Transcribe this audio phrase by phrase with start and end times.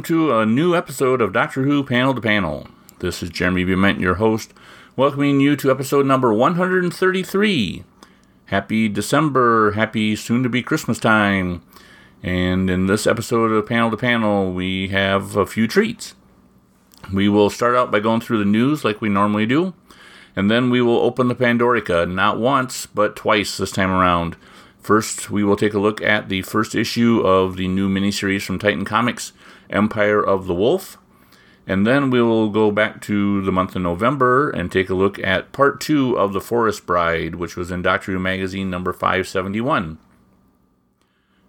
[0.00, 2.66] welcome to a new episode of Doctor Who Panel to Panel.
[3.00, 4.54] This is Jeremy Bement, your host,
[4.96, 7.84] welcoming you to episode number 133.
[8.46, 11.60] Happy December, happy soon to be Christmas time.
[12.22, 16.14] And in this episode of Panel to Panel, we have a few treats.
[17.12, 19.74] We will start out by going through the news like we normally do,
[20.34, 24.38] and then we will open the Pandorica, not once, but twice this time around.
[24.80, 28.58] First, we will take a look at the first issue of the new miniseries from
[28.58, 29.34] Titan Comics,
[29.70, 30.98] Empire of the Wolf.
[31.66, 35.18] And then we will go back to the month of November and take a look
[35.20, 39.98] at part two of The Forest Bride, which was in Doctor Who Magazine number 571.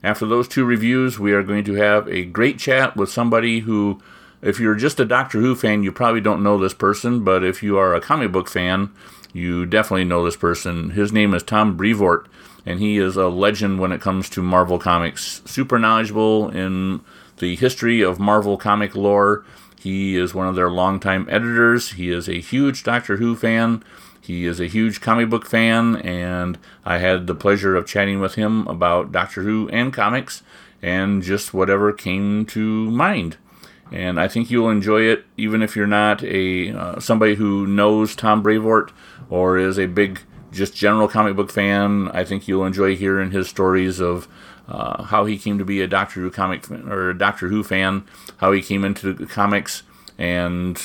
[0.03, 4.01] After those two reviews, we are going to have a great chat with somebody who,
[4.41, 7.63] if you're just a Doctor Who fan, you probably don't know this person, but if
[7.63, 8.91] you are a comic book fan,
[9.33, 10.91] you definitely know this person.
[10.91, 12.27] His name is Tom Brevoort
[12.65, 15.41] and he is a legend when it comes to Marvel Comics.
[15.45, 17.01] Super knowledgeable in
[17.41, 19.43] the history of Marvel comic lore.
[19.77, 21.93] He is one of their longtime editors.
[21.93, 23.83] He is a huge Doctor Who fan.
[24.21, 28.35] He is a huge comic book fan, and I had the pleasure of chatting with
[28.35, 30.43] him about Doctor Who and comics
[30.81, 33.37] and just whatever came to mind.
[33.91, 38.15] And I think you'll enjoy it, even if you're not a uh, somebody who knows
[38.15, 38.91] Tom Brevoort
[39.29, 43.49] or is a big just general comic book fan, I think you'll enjoy hearing his
[43.49, 44.27] stories of
[44.71, 48.05] uh, how he came to be a Doctor Who comic or a Doctor Who fan,
[48.37, 49.83] how he came into comics,
[50.17, 50.81] and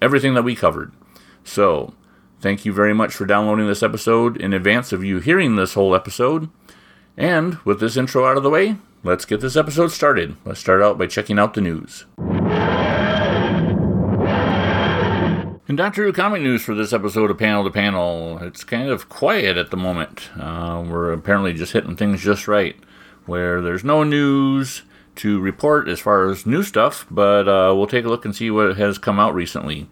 [0.00, 0.92] everything that we covered.
[1.42, 1.94] So,
[2.40, 5.94] thank you very much for downloading this episode in advance of you hearing this whole
[5.94, 6.48] episode.
[7.16, 10.36] And with this intro out of the way, let's get this episode started.
[10.44, 12.06] Let's start out by checking out the news.
[15.74, 19.08] In Doctor Who comic news for this episode of Panel to Panel, it's kind of
[19.08, 20.30] quiet at the moment.
[20.38, 22.76] Uh, we're apparently just hitting things just right,
[23.26, 24.82] where there's no news
[25.16, 28.52] to report as far as new stuff, but uh, we'll take a look and see
[28.52, 29.88] what has come out recently.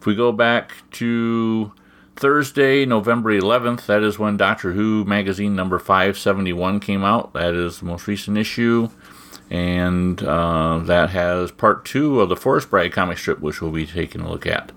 [0.00, 1.74] If we go back to
[2.16, 7.34] Thursday, November 11th, that is when Doctor Who magazine number 571 came out.
[7.34, 8.88] That is the most recent issue.
[9.50, 13.84] And uh, that has part two of the Forest Bride comic strip, which we'll be
[13.84, 14.72] taking a look at.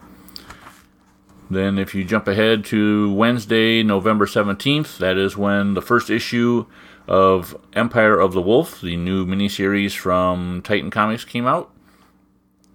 [1.52, 6.66] Then, if you jump ahead to Wednesday, November 17th, that is when the first issue
[7.10, 11.70] of Empire of the Wolf, the new miniseries from Titan Comics, came out.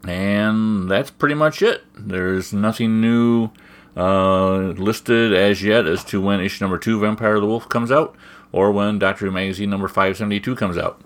[0.07, 1.85] And that's pretty much it.
[1.97, 3.49] There's nothing new
[3.97, 7.71] uh, listed as yet as to when issue number two of Empire of the Wolf
[7.71, 8.15] comes out
[8.53, 11.01] or when Doctor Who Magazine number 572 comes out.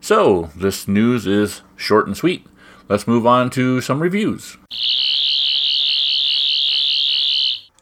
[0.00, 2.46] So, this news is short and sweet.
[2.88, 4.56] Let's move on to some reviews.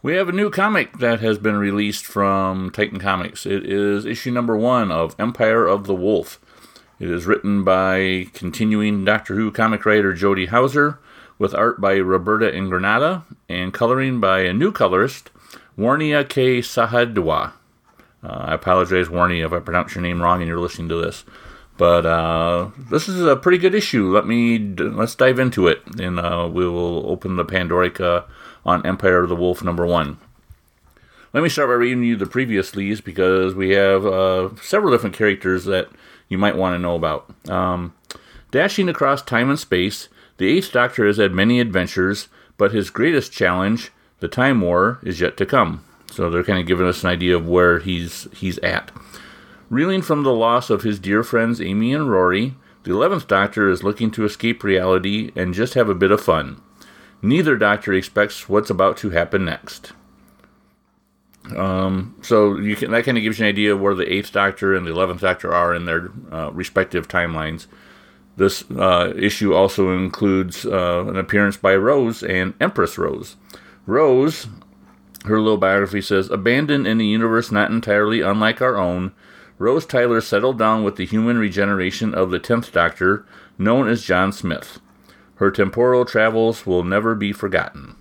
[0.02, 3.44] We have a new comic that has been released from Titan Comics.
[3.44, 6.40] It is issue number one of Empire of the Wolf.
[6.98, 10.98] It is written by continuing Doctor Who comic writer Jody Houser,
[11.38, 15.28] with art by Roberta Ingranata, and coloring by a new colorist,
[15.76, 16.60] Warnia K.
[16.60, 17.52] Sahadewa.
[18.24, 21.24] Uh, I apologize, Warnia, if I pronounce your name wrong and you're listening to this.
[21.76, 24.10] But uh, this is a pretty good issue.
[24.10, 28.24] Let me let's dive into it, and uh, we will open the Pandorica
[28.64, 30.18] on Empire of the Wolf number one.
[31.32, 35.16] Let me start by reading you the previous leads because we have uh, several different
[35.16, 35.88] characters that
[36.28, 37.32] you might want to know about.
[37.48, 37.94] Um,
[38.50, 43.32] dashing across time and space, the Eighth Doctor has had many adventures, but his greatest
[43.32, 45.84] challenge, the Time War, is yet to come.
[46.10, 48.90] So they're kind of giving us an idea of where he's he's at.
[49.68, 53.84] Reeling from the loss of his dear friends Amy and Rory, the Eleventh Doctor is
[53.84, 56.60] looking to escape reality and just have a bit of fun.
[57.22, 59.92] Neither doctor expects what's about to happen next.
[61.56, 64.32] Um, so you can, that kind of gives you an idea of where the Eighth
[64.32, 67.66] Doctor and the Eleventh Doctor are in their uh, respective timelines.
[68.36, 73.36] This uh, issue also includes uh, an appearance by Rose and Empress Rose.
[73.86, 74.46] Rose,
[75.24, 79.12] her little biography says, abandoned in a universe not entirely unlike our own,
[79.58, 83.26] Rose Tyler settled down with the human regeneration of the Tenth Doctor,
[83.58, 84.80] known as John Smith.
[85.40, 87.96] Her temporal travels will never be forgotten.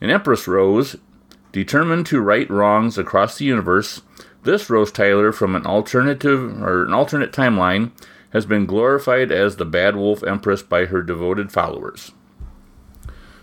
[0.00, 0.94] An Empress Rose,
[1.50, 4.02] determined to right wrongs across the universe,
[4.44, 7.90] this Rose Tyler from an alternative or an alternate timeline
[8.32, 12.12] has been glorified as the Bad Wolf Empress by her devoted followers.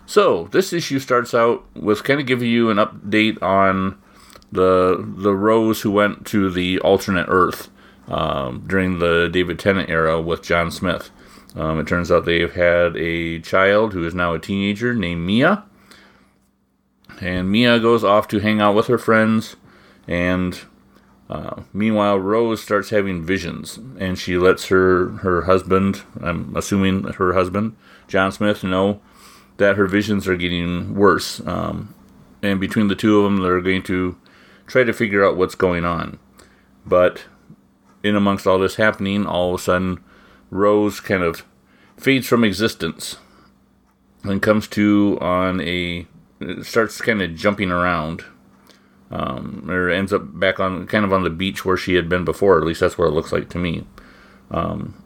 [0.06, 4.02] So this issue starts out with kind of giving you an update on
[4.50, 7.70] the the Rose who went to the alternate Earth
[8.08, 11.12] um, during the David Tennant era with John Smith.
[11.56, 15.64] Um, it turns out they've had a child who is now a teenager named Mia.
[17.22, 19.56] And Mia goes off to hang out with her friends,
[20.08, 20.60] and
[21.28, 27.34] Uh, meanwhile, Rose starts having visions, and she lets her her husband, I'm assuming her
[27.34, 27.76] husband,
[28.08, 29.02] John Smith, know
[29.58, 31.42] that her visions are getting worse.
[31.48, 31.96] Um,
[32.44, 34.16] and between the two of them, they're going to
[34.68, 36.20] try to figure out what's going on.
[36.86, 37.26] But
[38.04, 40.04] in amongst all this happening, all of a sudden,
[40.50, 41.46] Rose kind of
[41.98, 43.18] fades from existence
[44.24, 46.08] and comes to on a
[46.62, 48.26] starts kind of jumping around
[49.12, 52.26] um, or ends up back on kind of on the beach where she had been
[52.26, 52.58] before.
[52.58, 53.86] At least that's what it looks like to me.
[54.52, 55.02] Um,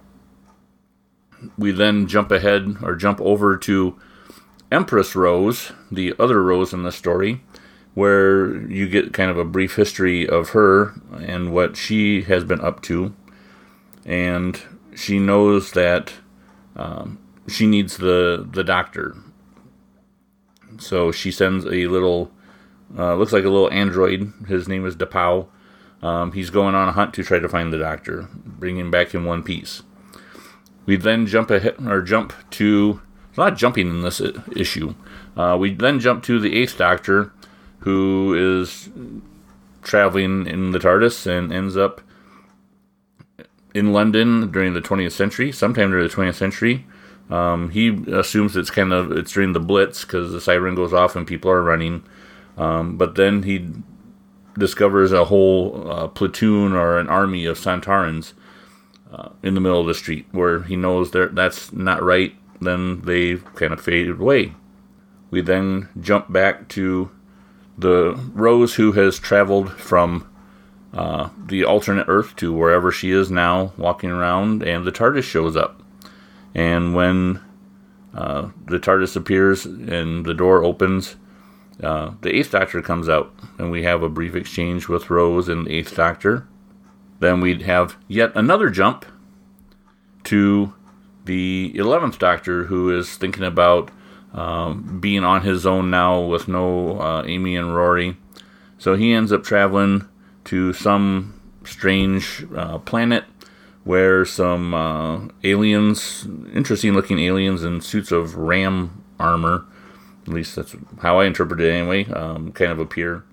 [1.58, 3.98] we then jump ahead or jump over to
[4.72, 7.42] Empress Rose, the other Rose in the story,
[7.94, 12.62] where you get kind of a brief history of her and what she has been
[12.62, 13.14] up to.
[14.06, 14.62] And
[15.00, 16.14] she knows that
[16.76, 19.16] um, she needs the, the doctor.
[20.78, 22.32] So she sends a little
[22.98, 24.34] uh, looks like a little android.
[24.48, 25.48] His name is Depow.
[26.02, 29.14] Um, he's going on a hunt to try to find the doctor, bring him back
[29.14, 29.84] in one piece.
[30.86, 33.02] We then jump ahead or jump to
[33.38, 34.22] of jumping in this
[34.54, 34.96] issue.
[35.38, 37.32] Uh, we then jump to the Eighth Doctor,
[37.80, 38.90] who is
[39.82, 42.02] traveling in the TARDIS and ends up
[43.74, 46.86] in London during the 20th century, sometime during the 20th century.
[47.30, 51.16] Um, he assumes it's kind of it's during the Blitz because the siren goes off
[51.16, 52.04] and people are running.
[52.58, 53.72] Um, but then he
[54.58, 58.34] discovers a whole uh, platoon or an army of Sontarans
[59.12, 62.36] uh, in the middle of the street where he knows that that's not right.
[62.62, 64.54] Then they kind of faded away.
[65.32, 67.12] We then jump back to
[67.78, 70.29] the Rose who has traveled from
[70.94, 75.56] uh, the alternate Earth to wherever she is now, walking around, and the TARDIS shows
[75.56, 75.82] up.
[76.56, 77.42] And when
[78.14, 81.16] uh, the TARDIS appears and the door opens,
[81.84, 85.66] uh, the Eighth Doctor comes out, and we have a brief exchange with Rose and
[85.66, 86.48] the Eighth Doctor.
[87.20, 89.06] Then we'd have yet another jump
[90.26, 90.74] to
[91.26, 93.92] the Eleventh Doctor, who is thinking about
[94.34, 98.18] um, being on his own now with no uh, Amy and Rory.
[98.78, 100.08] So he ends up traveling
[100.50, 103.24] to some strange uh, planet
[103.84, 109.66] where some uh, aliens, interesting looking aliens in suits of ram armor,
[110.24, 113.24] at least that's how I interpret it anyway, um, kind of appear.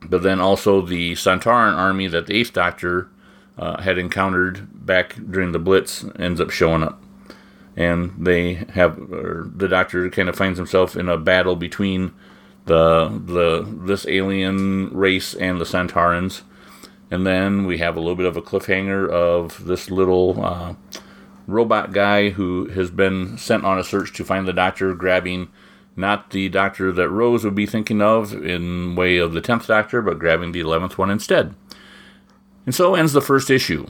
[0.00, 3.10] But then also the Sontaran army that the Eighth Doctor
[3.58, 7.02] uh, had encountered back during the Blitz ends up showing up.
[7.76, 12.14] And they have, the Doctor kind of finds himself in a battle between
[12.66, 16.42] the the this alien race and the Sontarans.
[17.10, 20.74] And then we have a little bit of a cliffhanger of this little uh,
[21.46, 25.48] robot guy who has been sent on a search to find the Doctor, grabbing
[25.96, 30.00] not the doctor that Rose would be thinking of in way of the 10th doctor,
[30.00, 31.54] but grabbing the 11th one instead.
[32.64, 33.86] And so ends the first issue.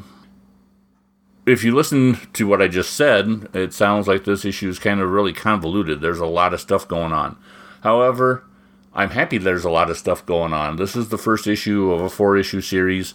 [1.44, 5.00] If you listen to what I just said, it sounds like this issue is kind
[5.00, 6.00] of really convoluted.
[6.00, 7.36] There's a lot of stuff going on.
[7.82, 8.44] However,
[8.94, 10.76] I'm happy there's a lot of stuff going on.
[10.76, 13.14] This is the first issue of a four issue series.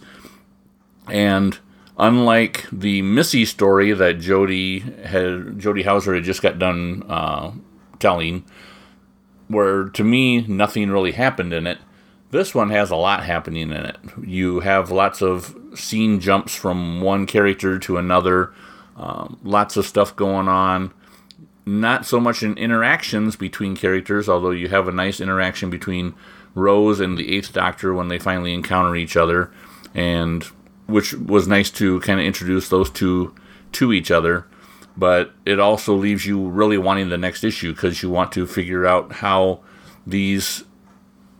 [1.07, 1.57] And
[1.97, 7.51] unlike the Missy story that Jody had Jody Houser had just got done uh,
[7.99, 8.43] telling,
[9.47, 11.77] where to me nothing really happened in it.
[12.29, 13.97] This one has a lot happening in it.
[14.21, 18.51] You have lots of scene jumps from one character to another,
[18.97, 20.91] um, lots of stuff going on.
[21.67, 26.13] Not so much in interactions between characters, although you have a nice interaction between
[26.55, 29.51] Rose and the Eighth Doctor when they finally encounter each other,
[29.93, 30.45] and
[30.85, 33.35] which was nice to kind of introduce those two
[33.73, 34.45] to each other.
[34.95, 38.85] But it also leaves you really wanting the next issue because you want to figure
[38.85, 39.59] out how
[40.07, 40.63] these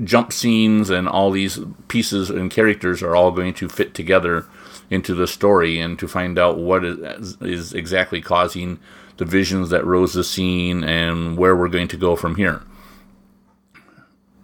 [0.04, 1.58] jump scenes and all these
[1.88, 4.46] pieces and characters are all going to fit together
[4.90, 8.78] into the story and to find out what is, is exactly causing
[9.18, 12.64] the visions that Rose is seeing and where we're going to go from here.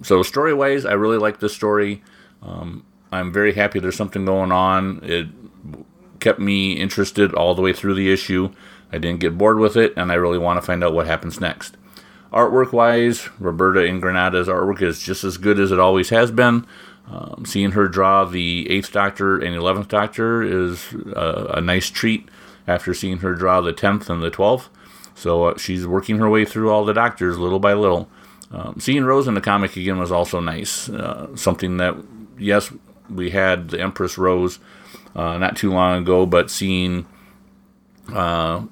[0.01, 2.03] So, story wise, I really like this story.
[2.41, 4.99] Um, I'm very happy there's something going on.
[5.03, 5.27] It
[6.19, 8.51] kept me interested all the way through the issue.
[8.91, 11.39] I didn't get bored with it, and I really want to find out what happens
[11.39, 11.77] next.
[12.31, 16.65] Artwork wise, Roberta Ingranata's artwork is just as good as it always has been.
[17.07, 22.29] Um, seeing her draw the 8th Doctor and 11th Doctor is a, a, nice treat
[22.67, 24.69] after seeing her draw the 10th and the 12th.
[25.15, 28.09] So uh, she's working her way through all the Doctors little by little.
[28.51, 30.89] Um, seeing Rose in the comic again was also nice.
[30.89, 31.95] Uh, something that,
[32.37, 32.71] yes,
[33.09, 34.59] we had the Empress Rose
[35.15, 37.05] uh, not too long ago, but seeing
[38.13, 38.63] uh,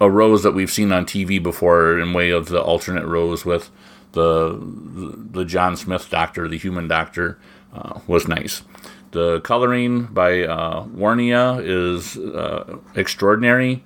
[0.00, 3.70] a rose that we've seen on TV before in way of the alternate rose with
[4.12, 4.58] the
[5.30, 7.38] the John Smith doctor, the human doctor,
[7.74, 8.62] uh, was nice.
[9.16, 13.82] The coloring by uh, Warnia is uh, extraordinary.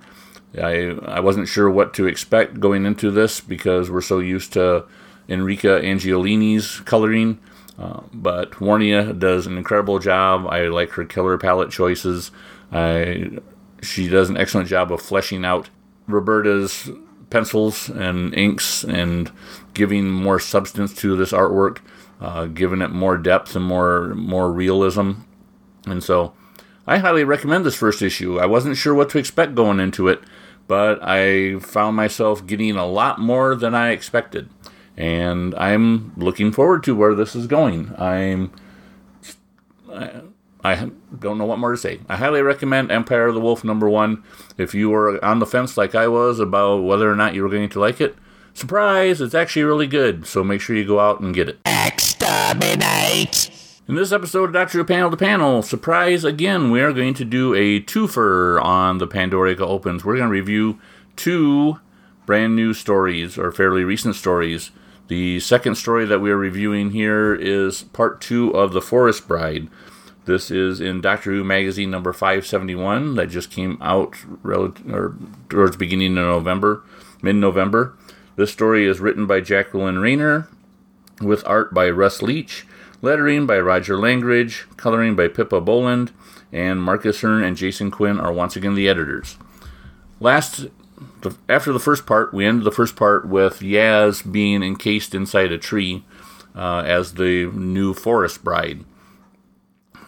[0.60, 4.86] I, I wasn't sure what to expect going into this because we're so used to
[5.28, 7.38] Enrica Angiolini's coloring.
[7.78, 10.48] Uh, but Warnia does an incredible job.
[10.48, 12.32] I like her killer palette choices.
[12.72, 13.38] I,
[13.82, 15.70] she does an excellent job of fleshing out
[16.08, 16.90] Roberta's
[17.30, 19.30] pencils and inks and
[19.74, 21.78] giving more substance to this artwork,
[22.20, 25.12] uh, giving it more depth and more more realism.
[25.86, 26.34] And so,
[26.86, 28.38] I highly recommend this first issue.
[28.38, 30.20] I wasn't sure what to expect going into it,
[30.66, 34.50] but I found myself getting a lot more than I expected,
[34.96, 37.94] and I'm looking forward to where this is going.
[37.96, 38.52] I'm
[39.92, 40.20] I,
[40.62, 42.00] I don't know what more to say.
[42.08, 44.22] I highly recommend Empire of the Wolf number one.
[44.58, 47.48] If you were on the fence like I was about whether or not you were
[47.48, 48.14] going to like it,
[48.54, 50.26] surprise, it's actually really good.
[50.26, 51.58] So make sure you go out and get it.
[51.66, 53.50] Exterminate!
[53.88, 57.24] In this episode of Doctor Who Panel to Panel, surprise again, we are going to
[57.24, 60.04] do a twofer on the Pandorica Opens.
[60.04, 60.78] We're going to review
[61.16, 61.80] two
[62.24, 64.70] brand new stories, or fairly recent stories.
[65.08, 69.68] The second story that we are reviewing here is part two of The Forest Bride.
[70.26, 74.14] This is in Doctor Who magazine number 571 that just came out
[74.44, 75.16] rel- or
[75.48, 76.84] towards beginning of November,
[77.22, 77.96] mid-November.
[78.40, 80.48] This story is written by Jacqueline Rayner
[81.20, 82.66] with art by Russ Leach,
[83.02, 86.10] lettering by Roger Langridge, coloring by Pippa Boland,
[86.50, 89.36] and Marcus Hearn and Jason Quinn are once again the editors.
[90.20, 90.68] Last
[91.50, 95.58] after the first part, we ended the first part with Yaz being encased inside a
[95.58, 96.06] tree
[96.54, 98.86] uh, as the new forest bride.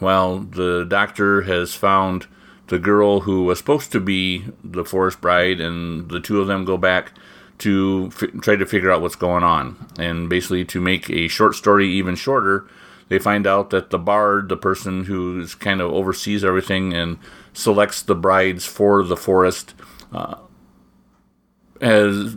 [0.00, 2.28] Well, the doctor has found
[2.68, 6.64] the girl who was supposed to be the forest bride, and the two of them
[6.64, 7.12] go back
[7.58, 9.88] to f- try to figure out what's going on.
[9.98, 12.66] And basically, to make a short story even shorter,
[13.08, 17.18] they find out that the bard, the person who kind of oversees everything and
[17.52, 19.74] selects the brides for the forest,
[20.12, 20.36] uh,
[21.80, 22.36] has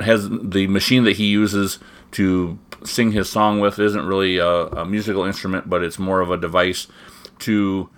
[0.00, 1.78] has the machine that he uses
[2.10, 6.30] to sing his song with isn't really a, a, musical instrument, but it's more of
[6.30, 6.86] a device
[7.38, 7.88] to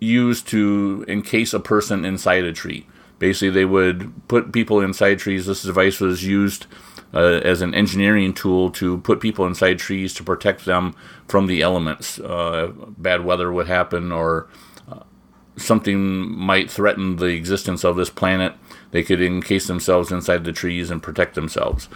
[0.00, 2.86] use to encase a person inside a tree.
[3.20, 5.46] Basically, they would put people inside trees.
[5.46, 6.66] This device was used
[7.14, 10.96] uh, as an engineering tool to put people inside trees to protect them
[11.28, 12.18] from the elements.
[12.18, 14.48] Uh, bad weather would happen, or
[14.90, 15.00] uh,
[15.56, 18.54] something might threaten the existence of this planet.
[18.90, 21.88] They could encase themselves inside the trees and protect themselves.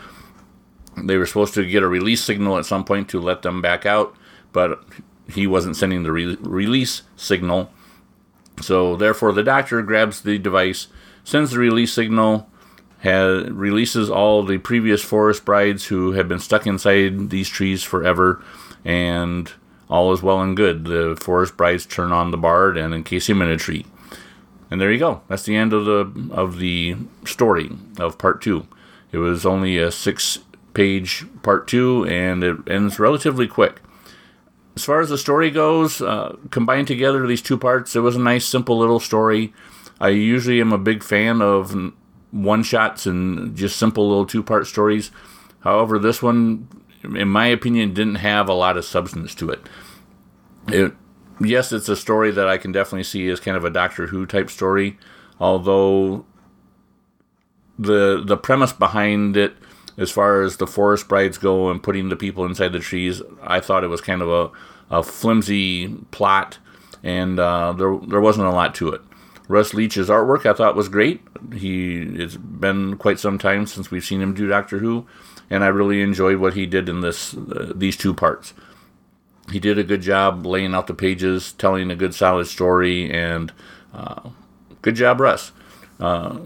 [1.03, 3.85] They were supposed to get a release signal at some point to let them back
[3.87, 4.15] out,
[4.53, 4.85] but
[5.29, 7.71] he wasn't sending the re- release signal.
[8.61, 10.87] So, therefore, the doctor grabs the device,
[11.25, 12.49] sends the release signal,
[13.01, 18.43] has, releases all the previous forest brides who have been stuck inside these trees forever,
[18.85, 19.53] and
[19.89, 20.85] all is well and good.
[20.85, 23.87] The forest brides turn on the bard and encase him in a tree.
[24.71, 25.23] And there you go.
[25.29, 28.67] That's the end of the of the story of part two.
[29.13, 30.39] It was only a six
[30.73, 33.81] page part two, and it ends relatively quick.
[34.75, 38.21] As far as the story goes, uh, combined together these two parts, it was a
[38.21, 39.53] nice, simple little story.
[40.05, 41.75] I usually am a big fan of
[42.31, 45.11] one shots and just simple little two part stories.
[45.61, 46.69] However, this one,
[47.03, 49.63] in my opinion, didn't have a lot of substance to it.
[50.69, 50.93] It
[51.41, 54.27] yes, it's a story that I can definitely see as kind of a Doctor Who
[54.27, 54.99] type story,
[55.41, 56.27] although
[57.79, 59.55] the the premise behind it
[59.97, 63.59] as far as the forest brides go and putting the people inside the trees, I
[63.59, 66.59] thought it was kind of a, a flimsy plot,
[67.03, 69.01] and uh, there there wasn't a lot to it.
[69.49, 71.21] Russ Leach's artwork I thought was great.
[71.53, 75.07] He it's been quite some time since we've seen him do Doctor Who,
[75.51, 78.55] and I really enjoyed what he did in this uh, these two parts.
[79.53, 83.53] He did a good job laying out the pages, telling a good solid story, and
[83.93, 84.31] uh,
[84.81, 85.53] good job, Russ.
[86.01, 86.39] Uh,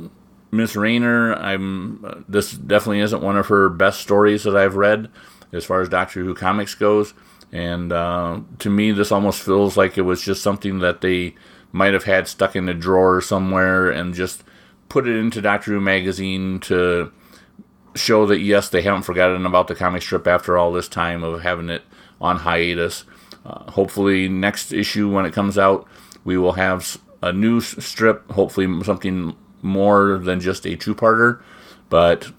[0.51, 5.09] Miss Rayner, I'm this definitely isn't one of her best stories that I've read
[5.53, 7.15] as far as Doctor Who comics goes,
[7.53, 11.37] and uh, to me, this almost feels like it was just something that they
[11.73, 14.43] might have had stuck in a drawer somewhere and just
[14.89, 17.13] put it into Doctor Who magazine to
[17.95, 21.43] show that yes, they haven't forgotten about the comic strip after all this time of
[21.43, 21.83] having it
[22.21, 23.05] on hiatus.
[23.45, 25.87] Uh, hopefully, next issue when it comes out,
[26.25, 28.31] we will have a new strip.
[28.31, 31.41] Hopefully, something more than just a two-parter,
[31.89, 32.31] but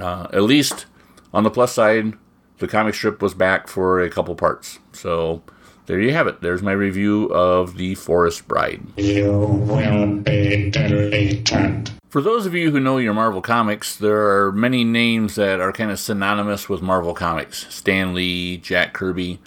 [0.00, 0.86] uh, at least
[1.32, 2.14] on the plus side,
[2.58, 4.78] the comic strip was back for a couple parts.
[4.92, 5.42] So
[5.86, 6.40] there you have it.
[6.40, 8.82] There's my review of The Forest Bride.
[8.96, 11.90] You will be deleted.
[12.08, 15.72] For those of you who know your Marvel Comics, there are many names that are
[15.72, 19.40] kind of synonymous with Marvel Comics Stan Lee, Jack Kirby.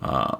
[0.00, 0.36] Uh,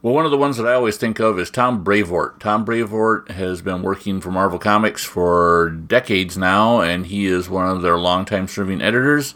[0.00, 2.38] Well, one of the ones that I always think of is Tom Brevoort.
[2.40, 7.68] Tom Brevoort has been working for Marvel Comics for decades now, and he is one
[7.68, 9.34] of their longtime serving editors.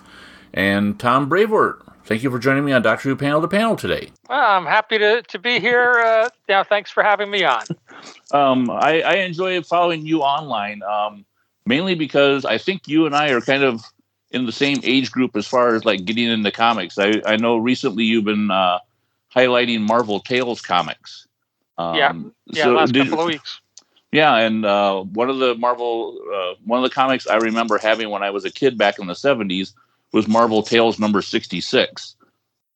[0.55, 4.11] And Tom Brevoort, thank you for joining me on Doctor Who Panel to Panel today.
[4.29, 5.93] Well, I'm happy to, to be here.
[5.93, 7.63] Uh, yeah, thanks for having me on.
[8.33, 11.25] um, I, I, enjoy following you online, um,
[11.65, 13.83] mainly because I think you and I are kind of
[14.31, 16.99] in the same age group as far as like getting into comics.
[16.99, 18.81] I, I know recently you've been uh,
[19.35, 21.27] highlighting Marvel Tales comics.
[21.79, 22.13] Um, yeah,
[22.45, 23.59] yeah, so last did, couple of weeks.
[24.11, 28.11] Yeah, and uh, one of the Marvel, uh, one of the comics I remember having
[28.11, 29.73] when I was a kid back in the '70s
[30.13, 32.17] was Marvel Tales number 66.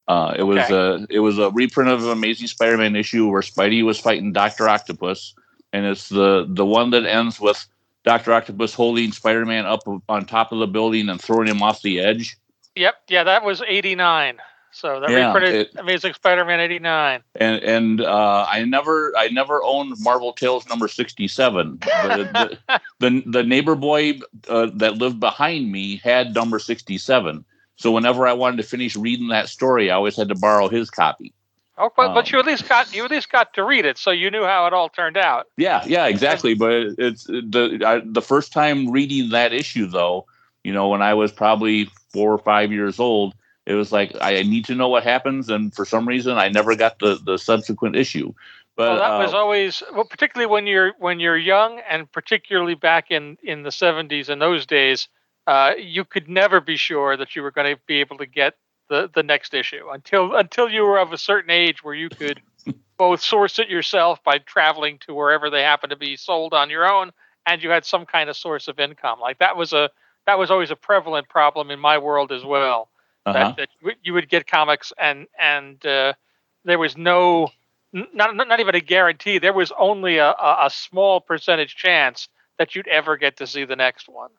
[0.08, 3.84] Uh, it was a it was a reprint of an Amazing Spider-Man issue where Spidey
[3.84, 5.34] was fighting Doctor Octopus,
[5.72, 7.66] and it's the the one that ends with
[8.04, 11.98] Doctor Octopus holding Spider-Man up on top of the building and throwing him off the
[11.98, 12.36] edge.
[12.76, 14.38] Yep, yeah, that was '89.
[14.76, 17.22] So that yeah, reprinted it, Amazing Spider-Man '89.
[17.36, 21.78] And and uh, I never I never owned Marvel Tales number 67.
[21.78, 27.42] The the, the, the, neighbor boy uh, that lived behind me had number 67.
[27.76, 30.90] So whenever I wanted to finish reading that story, I always had to borrow his
[30.90, 31.32] copy.
[31.78, 33.96] Oh, but, um, but you at least got you at least got to read it,
[33.96, 35.46] so you knew how it all turned out.
[35.56, 36.54] Yeah, yeah, exactly.
[36.54, 40.26] But it's the I, the first time reading that issue, though,
[40.64, 43.34] you know, when I was probably four or five years old,
[43.66, 46.76] it was like I need to know what happens, and for some reason, I never
[46.76, 48.32] got the the subsequent issue.
[48.76, 52.74] But well, that uh, was always well, particularly when you're when you're young, and particularly
[52.74, 55.08] back in in the '70s in those days,
[55.48, 58.54] uh, you could never be sure that you were going to be able to get
[58.88, 62.40] the the next issue until until you were of a certain age where you could
[62.96, 66.88] both source it yourself by traveling to wherever they happen to be sold on your
[66.88, 67.10] own,
[67.46, 69.18] and you had some kind of source of income.
[69.18, 69.90] Like that was a
[70.26, 72.90] that was always a prevalent problem in my world as well
[73.26, 73.54] uh-huh.
[73.56, 76.12] that, that, you would get comics and and uh,
[76.64, 77.48] there was no
[77.92, 79.38] not not even a guarantee.
[79.38, 83.76] There was only a, a small percentage chance that you'd ever get to see the
[83.76, 84.30] next one.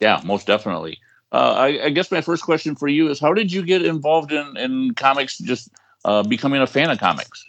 [0.00, 0.98] Yeah, most definitely.
[1.32, 4.32] Uh, I, I, guess my first question for you is: How did you get involved
[4.32, 5.38] in in comics?
[5.38, 5.70] Just
[6.04, 7.44] uh, becoming a fan of comics.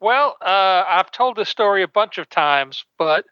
[0.00, 3.26] Well, uh, I've told this story a bunch of times, but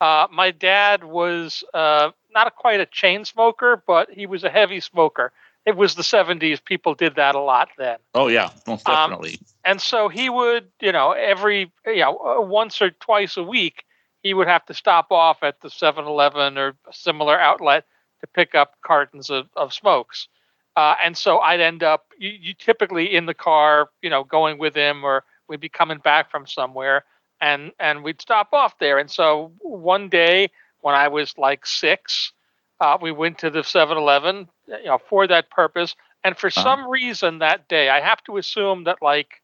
[0.00, 4.50] uh, my dad was uh, not a, quite a chain smoker, but he was a
[4.50, 5.32] heavy smoker
[5.66, 6.64] it was the 70s.
[6.64, 7.98] People did that a lot then.
[8.14, 9.32] Oh yeah, most um, definitely.
[9.32, 13.42] Um, and so he would, you know, every you know uh, once or twice a
[13.42, 13.84] week,
[14.22, 17.84] he would have to stop off at the 7-Eleven or a similar outlet
[18.20, 20.28] to pick up cartons of, of smokes.
[20.76, 24.58] Uh, and so I'd end up you, you typically in the car, you know, going
[24.58, 27.04] with him, or we'd be coming back from somewhere,
[27.40, 28.98] and and we'd stop off there.
[28.98, 30.50] And so one day
[30.82, 32.32] when I was like six,
[32.80, 35.94] uh, we went to the 7-Eleven, you know, for that purpose.
[36.24, 36.62] And for uh-huh.
[36.62, 39.42] some reason that day, I have to assume that like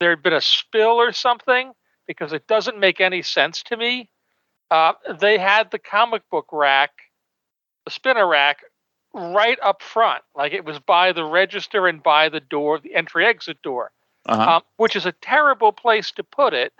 [0.00, 1.72] there had been a spill or something
[2.06, 4.08] because it doesn't make any sense to me.
[4.70, 6.90] Uh, they had the comic book rack,
[7.84, 8.60] the spinner rack,
[9.14, 13.26] right up front, like it was by the register and by the door, the entry
[13.26, 13.92] exit door,
[14.26, 14.56] uh-huh.
[14.56, 16.72] um, which is a terrible place to put it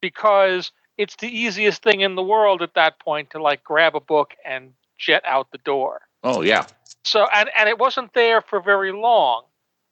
[0.00, 4.00] because it's the easiest thing in the world at that point to like grab a
[4.00, 6.02] book and jet out the door.
[6.22, 6.66] Oh yeah.
[7.04, 9.44] So and and it wasn't there for very long.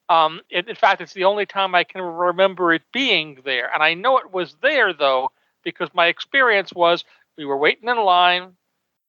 [0.08, 3.82] Um, it, in fact, it's the only time I can remember it being there, and
[3.82, 5.30] I know it was there though
[5.64, 7.04] because my experience was
[7.36, 8.54] we were waiting in line.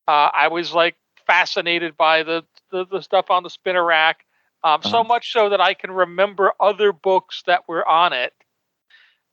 [0.07, 4.25] Uh, I was like fascinated by the, the, the stuff on the spinner rack,
[4.63, 4.89] um, uh-huh.
[4.89, 8.33] so much so that I can remember other books that were on it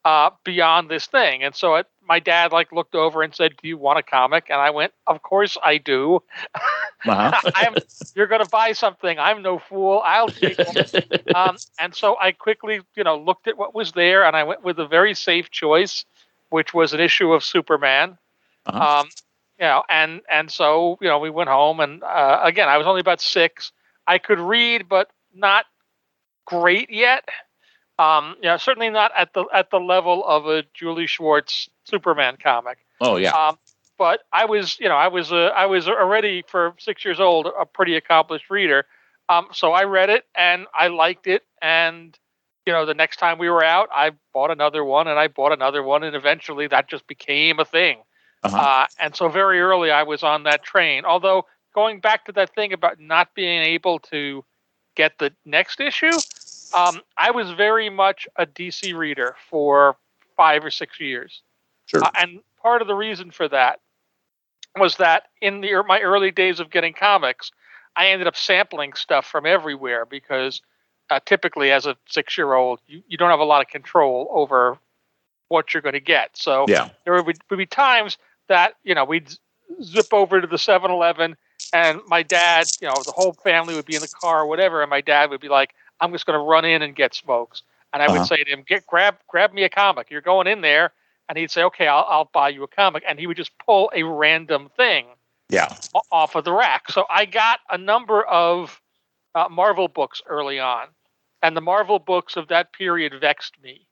[0.05, 1.43] uh, beyond this thing.
[1.43, 4.47] And so it, my dad like looked over and said, "Do you want a comic?"
[4.51, 6.23] And I went, "Of course I do.
[7.07, 7.71] Uh-huh.
[8.17, 9.19] you're going to buy something.
[9.19, 10.01] I'm no fool.
[10.07, 14.25] I'll take it." um, and so I quickly, you know, looked at what was there,
[14.25, 16.07] and I went with a very safe choice,
[16.49, 18.17] which was an issue of Superman.
[18.64, 19.01] Uh-huh.
[19.01, 19.09] Um,
[19.59, 22.87] you know, and and so you know, we went home, and uh, again, I was
[22.87, 23.71] only about six.
[24.07, 25.67] I could read, but not
[26.47, 27.29] great yet.
[27.98, 32.78] Um, yeah, certainly not at the at the level of a Julie Schwartz Superman comic.
[33.00, 33.30] Oh yeah.
[33.30, 33.59] Um,
[33.96, 37.46] but I was, you know, I was a, I was already for six years old
[37.46, 38.87] a pretty accomplished reader.
[39.28, 42.18] Um, so I read it and I liked it, and
[42.66, 45.52] you know, the next time we were out, I bought another one and I bought
[45.52, 47.98] another one, and eventually that just became a thing.
[48.42, 48.57] Uh-huh.
[48.57, 51.04] Uh, and so very early I was on that train.
[51.04, 54.44] Although going back to that thing about not being able to
[54.94, 56.12] get the next issue,
[56.77, 59.97] um, I was very much a DC reader for
[60.37, 61.43] five or six years.
[61.87, 62.03] Sure.
[62.03, 63.81] Uh, and part of the reason for that
[64.77, 67.53] was that in the my early days of getting comics,
[67.97, 70.63] I ended up sampling stuff from everywhere because
[71.11, 74.29] uh, typically, as a six year old, you, you don't have a lot of control
[74.31, 74.79] over
[75.49, 76.31] what you're going to get.
[76.37, 76.89] So Yeah.
[77.05, 79.33] there would, would be times that you know we'd
[79.83, 81.37] zip over to the 7-Eleven
[81.75, 84.81] and my dad, you know, the whole family would be in the car or whatever,
[84.81, 87.62] and my dad would be like, "I'm just going to run in and get smokes,"
[87.92, 88.24] and I would Uh-huh.
[88.37, 90.11] say to him, "Get grab grab me a comic.
[90.11, 90.92] You're going in there."
[91.28, 93.90] And he'd say, "Okay, I'll, I'll buy you a comic," and he would just pull
[93.94, 95.07] a random thing
[95.48, 95.74] Yeah.
[96.11, 96.90] off of the rack.
[96.90, 98.80] So I got a number of
[99.35, 100.88] uh, Marvel books early on,
[101.42, 103.87] and the Marvel books of that period vexed me,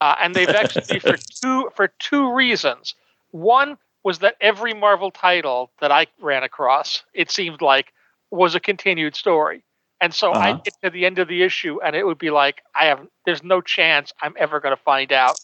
[0.00, 2.94] uh, and they vexed me for two for two reasons.
[3.32, 7.92] One was that every Marvel title that I ran across, it seemed like,
[8.30, 9.62] was a continued story.
[10.00, 10.42] And so Uh-huh.
[10.42, 13.06] I'd get to the end of the issue, and it would be like, I have,
[13.26, 15.40] there's no chance I'm ever going to find out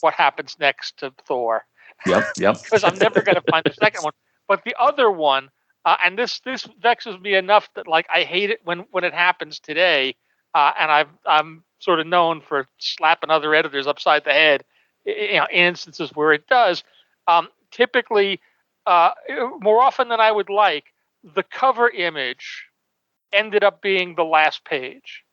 [0.00, 1.64] what happens next to Thor
[2.06, 2.24] Yep.
[2.38, 2.56] Yep.
[2.64, 4.12] because I'm never going to find the second one.
[4.48, 5.50] But the other one,
[5.84, 9.14] uh, and this this vexes me enough that like I hate it when when it
[9.14, 10.16] happens today,
[10.54, 14.64] uh, and I've I'm sort of known for slapping other editors upside the head,
[15.04, 16.82] you know, in instances where it does.
[17.26, 18.40] Um, typically,
[18.86, 19.10] uh,
[19.60, 20.92] more often than I would like,
[21.22, 22.66] the cover image
[23.32, 25.24] ended up being the last page.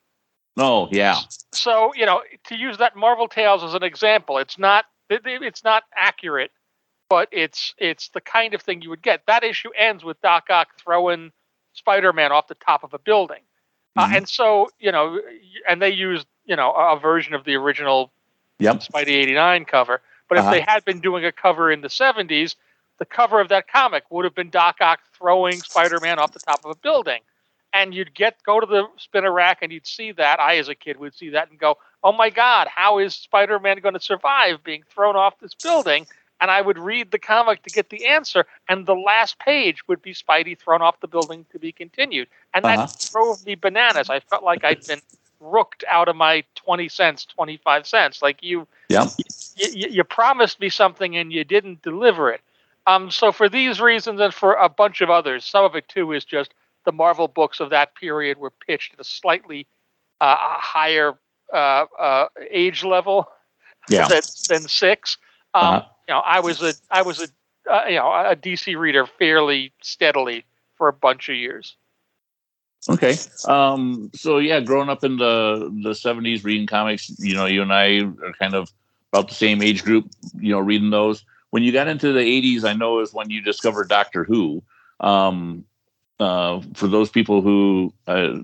[0.56, 1.16] Oh, yeah.
[1.52, 5.42] So you know, to use that Marvel Tales as an example, it's not it- it-
[5.42, 6.52] it's not accurate,
[7.08, 9.26] but it's it's the kind of thing you would get.
[9.26, 11.32] That issue ends with Doc Ock throwing
[11.72, 13.42] Spider-Man off the top of a building,
[13.96, 14.16] uh, Mhm.
[14.18, 15.20] and so you know,
[15.68, 18.12] and they used you know a a version of the original
[18.60, 18.76] Yep.
[18.76, 20.00] Spidey '89 cover.
[20.28, 20.52] But if Uh-huh.
[20.52, 22.54] they had been doing a cover in the '70s,
[22.98, 26.64] the cover of that comic would have been Doc Ock throwing Spider-Man off the top
[26.64, 27.20] of a building,
[27.74, 30.40] and you'd get go to the spinner rack and you'd see that.
[30.40, 33.80] I, as a kid, would see that and go, "Oh my God, how is Spider-Man
[33.80, 36.06] going to survive being thrown off this building?"
[36.40, 40.02] And I would read the comic to get the answer, and the last page would
[40.02, 43.12] be Spidey thrown off the building to be continued, and that Uh-huh.
[43.12, 44.10] drove me bananas.
[44.10, 45.02] I felt like I'd been
[45.40, 48.22] rooked out of my 20 cents, 25 cents.
[48.22, 48.66] Like you,
[49.54, 52.40] you, you you promised me something and you didn't deliver it.
[52.86, 56.12] Um, so for these reasons and for a bunch of others, some of it too
[56.12, 56.54] is just
[56.84, 59.66] the Marvel books of that period were pitched at a slightly
[60.20, 61.14] uh, higher
[61.52, 63.28] uh, uh, age level
[63.88, 64.08] Yeah.
[64.08, 65.18] than, than six.
[65.54, 65.82] Um, Uh-huh.
[66.08, 67.28] You know, I was a I was a
[67.72, 70.44] uh, you know a DC reader fairly steadily
[70.76, 71.76] for a bunch of years.
[72.88, 73.16] Okay.
[73.46, 77.72] Um, so yeah, growing up in the the seventies, reading comics, you know, you and
[77.72, 78.70] I are kind of
[79.12, 80.10] about the same age group.
[80.38, 81.24] You know, reading those.
[81.50, 84.62] When you got into the eighties, I know is when you discovered Doctor Who.
[85.00, 85.64] Um,
[86.20, 88.34] uh, for those people who uh,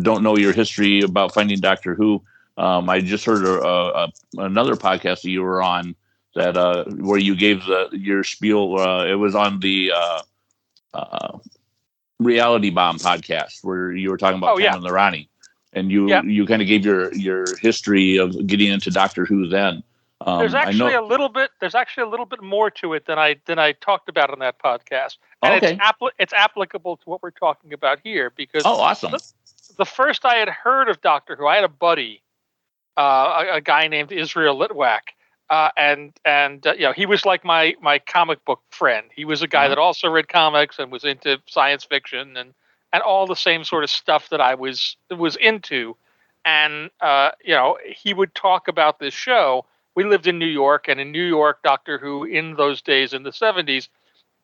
[0.00, 2.22] don't know your history about finding Doctor Who,
[2.56, 5.94] um, I just heard a, a, another podcast that you were on
[6.34, 8.78] that uh, where you gave the your spiel.
[8.78, 10.22] Uh, it was on the uh,
[10.94, 11.38] uh,
[12.18, 14.72] Reality Bomb podcast where you were talking about Oh, yeah.
[14.72, 15.28] Cameron Larani,
[15.72, 19.48] and you you kind of gave your your history of getting into Doctor Who.
[19.48, 19.82] Then
[20.26, 21.04] um, there's actually know.
[21.04, 23.72] a little bit there's actually a little bit more to it than I than I
[23.72, 25.16] talked about on that podcast.
[25.42, 25.72] And Okay.
[25.72, 29.14] it's appli- it's applicable to what we're talking about here because oh, awesome!
[29.78, 32.22] the first I had heard of Doctor Who, I had a buddy,
[32.96, 35.00] uh, a, a guy named Israel Litwack,
[35.48, 39.06] uh, and and uh, you know he was like my my comic book friend.
[39.14, 39.68] He was a guy Uh-huh.
[39.70, 42.52] that also read comics and was into science fiction and
[42.92, 45.96] and all the same sort of stuff that I was was into.
[46.44, 49.64] And uh, you know he would talk about this show.
[49.96, 53.22] We lived in New York, and in New York, Doctor Who in those days in
[53.22, 53.88] the '70s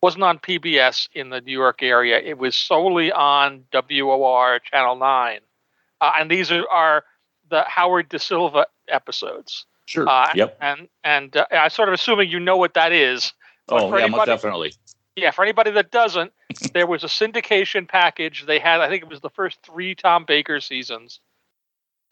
[0.02, 2.18] wasn't on PBS in the New York area.
[2.18, 5.40] It was solely on WOR Channel 9.
[6.00, 7.04] Uh, and these are, are
[7.48, 9.64] the Howard Da Silva episodes.
[9.86, 10.08] Sure.
[10.08, 10.58] Uh, yep.
[10.60, 13.32] And and uh, I'm sort of assuming you know what that is.
[13.68, 14.74] Oh, yeah, anybody- definitely.
[15.14, 16.32] Yeah, for anybody that doesn't,
[16.74, 18.44] there was a syndication package.
[18.46, 21.20] They had, I think it was the first three Tom Baker seasons,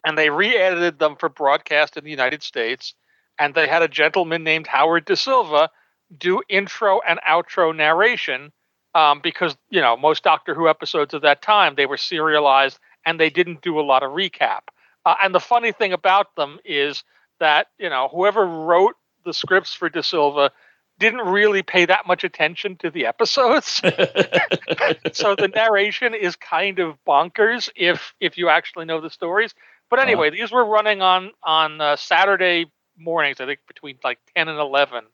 [0.03, 2.95] and they re-edited them for broadcast in the United States.
[3.39, 5.69] And they had a gentleman named Howard Da Silva
[6.15, 8.51] do intro and outro narration
[8.93, 13.19] um, because you know most Doctor Who episodes of that time they were serialized and
[13.19, 14.61] they didn't do a lot of recap.
[15.05, 17.03] Uh, and the funny thing about them is
[17.39, 18.95] that you know whoever wrote
[19.25, 20.51] the scripts for Da Silva
[20.97, 23.67] didn't really pay that much attention to the episodes.
[25.11, 29.53] so the narration is kind of bonkers if if you actually know the stories.
[29.89, 34.47] But anyway, these were running on on uh, Saturday mornings, I think between like ten
[34.47, 35.05] and eleven.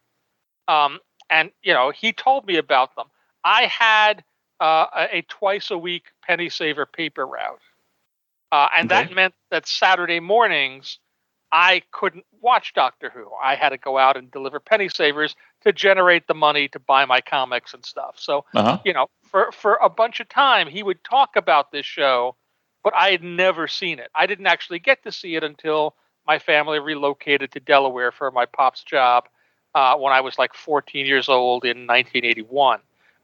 [0.67, 3.07] Um, and you know, he told me about them.
[3.43, 4.23] I had
[4.59, 7.61] uh, a, a twice a week penny saver paper route,
[8.51, 9.03] uh, and Okay.
[9.03, 10.99] that meant that Saturday mornings
[11.51, 13.27] I couldn't watch Doctor Who.
[13.41, 17.05] I had to go out and deliver penny savers to generate the money to buy
[17.05, 18.15] my comics and stuff.
[18.17, 18.79] So uh-huh.
[18.85, 22.35] you know, for for a bunch of time, he would talk about this show,
[22.83, 24.09] but I had never seen it.
[24.15, 25.95] I didn't actually get to see it until
[26.27, 29.27] my family relocated to Delaware for my pop's job
[29.75, 32.79] uh, when I was like 14 years old in 1981.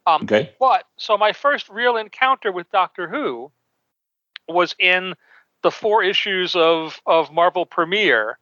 [0.05, 0.53] Um, Okay.
[0.59, 3.51] But so my first real encounter with Doctor Who
[4.47, 5.13] was in
[5.63, 8.39] the four issues of of Marvel Premiere,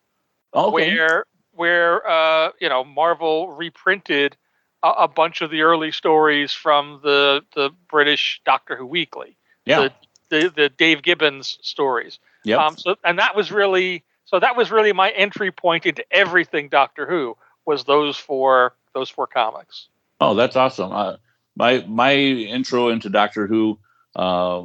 [0.53, 0.71] Okay.
[0.95, 4.37] where where uh, you know Marvel reprinted
[4.83, 9.89] a, a bunch of the early stories from the the British Doctor Who Weekly, yeah.
[10.29, 12.19] the the Dave Gibbons stories.
[12.43, 12.59] Yep.
[12.59, 16.69] Um, so and that was really so that was really my entry point into everything
[16.69, 19.87] Doctor Who was those four those four comics.
[20.21, 20.91] Oh, that's awesome.
[20.91, 21.15] Uh,
[21.55, 23.79] my my intro into Doctor Who,
[24.15, 24.63] uh,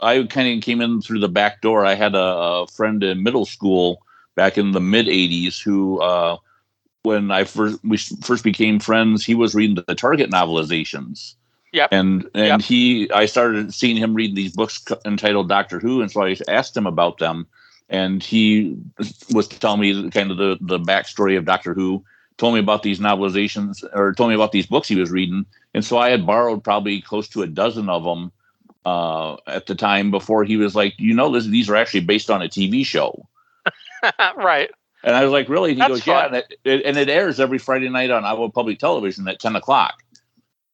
[0.00, 1.84] I kind of came in through the back door.
[1.84, 4.02] I had a, a friend in middle school
[4.34, 6.36] back in the mid '80s who, uh,
[7.02, 11.34] when I first we first became friends, he was reading the Target novelizations.
[11.72, 11.88] Yep.
[11.92, 12.62] And and Yep.
[12.62, 16.76] he, I started seeing him read these books entitled Doctor Who, and so I asked
[16.76, 17.46] him about them,
[17.90, 18.76] and he
[19.32, 22.04] was telling me kind of the the backstory of Doctor Who
[22.38, 25.44] told me about these novelizations or told me about these books he was reading.
[25.74, 28.32] And so I had borrowed probably close to a dozen of them
[28.86, 32.30] uh, at the time before he was like, you know, this, these are actually based
[32.30, 33.28] on a TV show.
[34.36, 34.70] right.
[35.04, 35.74] And I was like, really?
[35.74, 36.26] He That's goes, yeah.
[36.26, 39.56] And it, it, and it airs every Friday night on Iowa Public Television at 10
[39.56, 40.02] o'clock.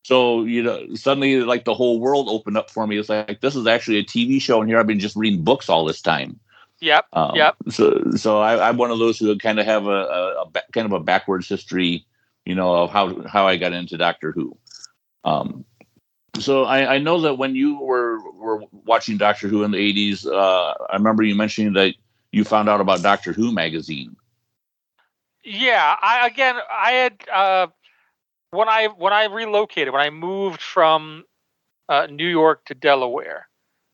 [0.05, 2.97] So, you know, suddenly like the whole world opened up for me.
[2.97, 4.61] It's like, this is actually a TV show.
[4.61, 6.39] And here I've been just reading books all this time.
[6.81, 7.07] Yep.
[7.13, 7.57] Um, Yep.
[7.71, 10.87] So, so I, I'm one of those who kind of have a, a, a kind
[10.87, 12.05] of a backwards history,
[12.45, 14.57] you know, of how how I got into Doctor Who.
[15.25, 15.65] Um,
[16.39, 20.27] so I, I know that when you were were watching Doctor Who in the 80s,
[20.27, 21.95] uh, I remember you mentioning that
[22.31, 24.17] you found out about Doctor Who magazine.
[25.45, 25.97] Yeah.
[26.01, 27.67] I again I had uh,
[28.51, 31.25] when I when I relocated when I moved from
[31.89, 33.49] uh, New York to Delaware.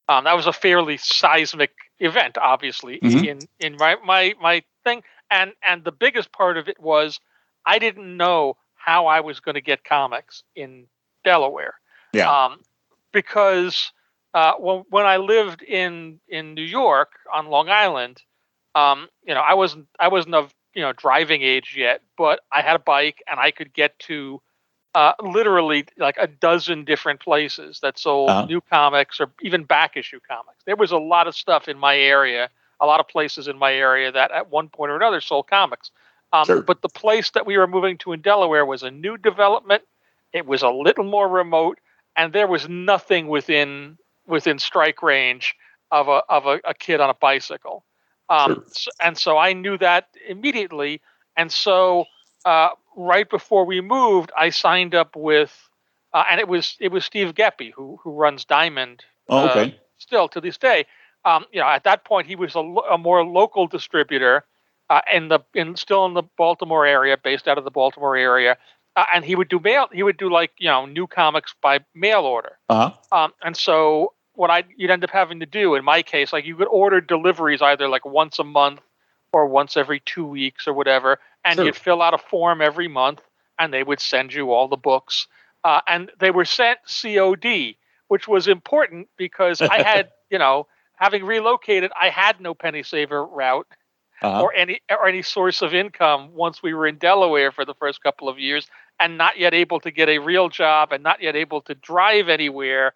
[0.08, 3.26] Um, that was a fairly seismic event, obviously, Mhm.
[3.26, 5.02] in in my, my my thing.
[5.30, 7.20] And and the biggest part of it was
[7.64, 10.86] I didn't know how I was going to get comics in
[11.24, 11.74] Delaware.
[12.12, 12.30] Yeah.
[12.30, 12.60] Um,
[13.12, 13.92] because
[14.34, 18.22] uh, when when I lived in in New York on Long Island,
[18.74, 22.62] um, you know, I wasn't I wasn't of you know driving age yet, but I
[22.62, 24.42] had a bike and I could get to
[24.94, 28.46] uh, literally like a dozen different places that sold Uh-huh.
[28.46, 30.64] new comics or even back issue comics.
[30.64, 32.50] There was a lot of stuff in my area,
[32.80, 35.90] a lot of places in my area that at one point or another sold comics.
[36.32, 36.66] Um, Sure.
[36.66, 39.82] But the place that we were moving to in Delaware was a new development.
[40.32, 41.78] It was a little more remote,
[42.16, 45.56] and there was nothing within within strike range
[45.90, 47.84] of a of a, a kid on a bicycle.
[48.28, 48.74] Um, Sure.
[48.74, 51.00] s- and so I knew that immediately.
[51.36, 52.06] And so
[52.44, 55.52] uh, right before we moved, I signed up with,
[56.12, 59.74] uh, and it was it was Steve Geppi who who runs Diamond Oh, Uh, okay.
[59.98, 60.86] still to this day.
[61.24, 64.44] Um, you know, at that point, he was a, lo- a more local distributor
[64.90, 68.56] uh, in the in still in the Baltimore area, based out of the Baltimore area,
[68.96, 69.88] uh, and he would do mail.
[69.92, 72.58] He would do like you know new comics by mail order.
[72.68, 72.90] uh huh.
[73.12, 76.44] Um, and so what I you'd end up having to do in my case, like
[76.44, 78.80] you could order deliveries either like once a month
[79.32, 83.20] or once every two weeks or whatever, and you'd fill out a form every month,
[83.58, 85.26] and they would send you all the books,
[85.64, 87.76] uh, and they were sent COD,
[88.08, 90.66] which was important because I had you know
[90.96, 93.66] having relocated, I had no penny saver route
[94.22, 94.42] Uh-huh.
[94.42, 98.02] or any or any source of income once we were in Delaware for the first
[98.02, 98.66] couple of years
[99.00, 102.28] and not yet able to get a real job and not yet able to drive
[102.28, 102.94] anywhere.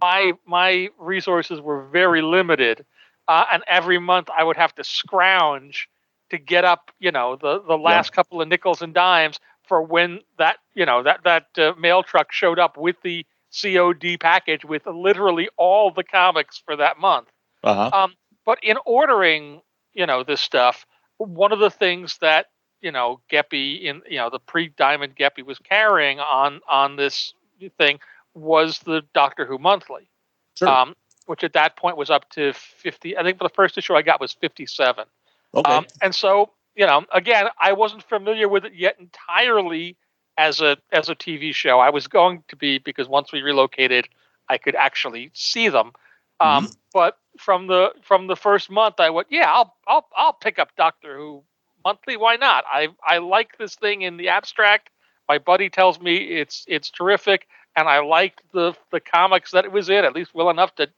[0.00, 2.84] My my resources were very limited
[3.28, 5.88] uh, and every month I would have to scrounge
[6.30, 10.20] to get up you know the the last couple of nickels and dimes for when
[10.38, 14.86] that you know that that uh, mail truck showed up with the COD package with
[14.86, 17.28] literally all the comics for that month
[17.62, 17.92] Uh-huh.
[17.92, 19.60] um, but in ordering,
[19.92, 20.86] you know, this stuff,
[21.18, 22.46] one of the things that
[22.80, 27.34] you know Geppi in you know the pre-Diamond Geppi was carrying on on this
[27.78, 27.98] thing
[28.34, 30.10] was the Doctor Who monthly,
[30.56, 30.78] Sure.
[30.82, 30.94] um,
[31.26, 33.16] which at that point was up to fifty.
[33.16, 35.04] I think for the first issue I got was fifty-seven.
[35.54, 35.72] okay.
[35.72, 39.96] Um, and so, you know, again, I wasn't familiar with it yet entirely
[40.38, 41.78] as a as a TV show.
[41.78, 44.08] I was going to be because once we relocated,
[44.48, 45.92] I could actually see them.
[46.40, 50.58] Um, But from the from the first month, I went, yeah, I'll I'll I'll pick
[50.58, 51.44] up Doctor Who
[51.84, 52.16] monthly.
[52.16, 52.64] Why not?
[52.66, 54.90] I I like this thing in the abstract.
[55.28, 59.72] My buddy tells me it's it's terrific, and I liked the the comics that it
[59.72, 60.88] was in at least well enough to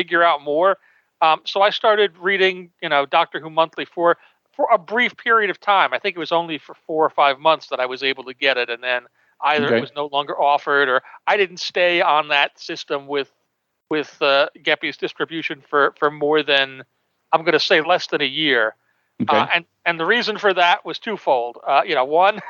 [0.00, 0.78] figure out more.
[1.20, 4.16] Um, so I started reading, you know, Doctor Who monthly for
[4.56, 5.92] for a brief period of time.
[5.92, 8.34] I think it was only for four or five months that I was able to
[8.34, 9.02] get it, and then
[9.42, 9.76] either Okay.
[9.76, 13.30] it was no longer offered, or I didn't stay on that system with
[13.90, 16.82] with uh, Geppi's distribution for for more than
[17.32, 18.74] I'm going to say less than a year.
[19.22, 19.36] Okay.
[19.36, 21.58] Uh, and and the reason for that was twofold.
[21.66, 22.40] Uh, you know, one,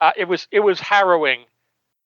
[0.00, 1.40] uh, it was it was harrowing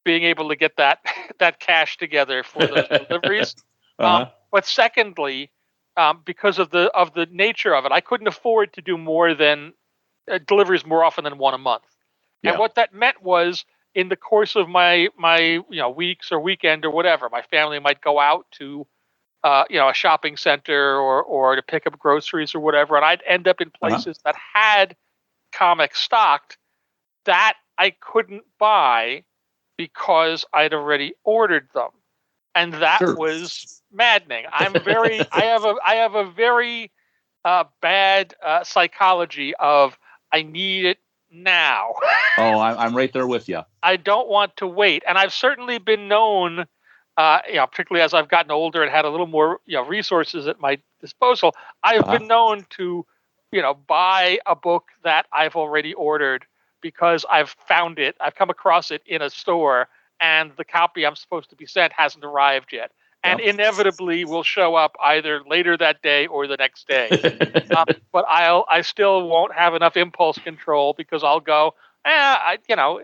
[0.04, 1.00] being able to get that
[1.38, 3.54] that cash together for those deliveries.
[3.98, 4.22] uh-huh.
[4.22, 5.52] Um, but secondly,
[5.96, 9.34] um, because of the of the nature of it, I couldn't afford to do more
[9.34, 9.74] than
[10.30, 11.84] uh, deliveries more often than one a month.
[12.42, 12.52] Yeah.
[12.52, 16.40] And what that meant was, in the course of my my you know weeks or
[16.40, 18.86] weekend or whatever, my family might go out to
[19.44, 23.04] uh, you know a shopping center or or to pick up groceries or whatever, and
[23.04, 24.04] I'd end up in Uh-huh.
[24.04, 24.96] places that had
[25.52, 26.58] comics stocked
[27.26, 29.24] that I couldn't buy
[29.78, 31.90] because I'd already ordered them,
[32.56, 33.14] and that Sure.
[33.14, 34.46] was maddening.
[34.52, 36.92] I'm very I have a I have a very
[37.44, 39.98] uh, bad uh, psychology of
[40.32, 40.98] I need it
[41.30, 41.94] now.
[42.38, 43.62] oh, I'm, I'm right there with you.
[43.82, 46.66] I don't want to wait, and I've certainly been known,
[47.16, 49.84] uh, you know, particularly as I've gotten older and had a little more you know
[49.86, 51.54] resources at my disposal.
[51.84, 52.10] I've Uh-huh.
[52.10, 53.06] been known to,
[53.52, 56.46] you know, buy a book that I've already ordered
[56.82, 59.88] because I've found it, I've come across it in a store,
[60.20, 62.90] and the copy I'm supposed to be sent hasn't arrived yet,
[63.22, 63.40] and Yep.
[63.40, 67.14] inevitably will show up either later that day or the next day
[67.74, 71.74] um, but I'll I still won't have enough impulse control because I'll go,
[72.04, 73.00] eh, I, you know,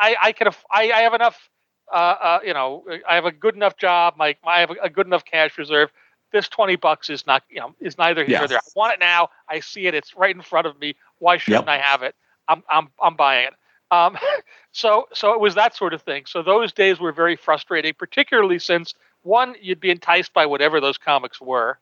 [0.00, 1.50] I I can aff- I, I have enough,
[1.92, 5.06] uh, uh, you know, I have a good enough job, my, I have a good
[5.06, 5.90] enough cash reserve.
[6.32, 8.38] This twenty bucks is not, you know, is neither here Yeah.
[8.38, 8.58] nor there.
[8.58, 9.28] I want it now.
[9.48, 9.94] I see it.
[9.94, 10.96] It's right in front of me.
[11.18, 12.14] Why shouldn't I have it?
[12.48, 13.54] I'm I'm I'm buying it.
[13.90, 14.16] Um,
[14.72, 16.24] so so it was that sort of thing.
[16.26, 20.98] So those days were very frustrating, particularly since one, you'd be enticed by whatever those
[20.98, 21.78] comics were.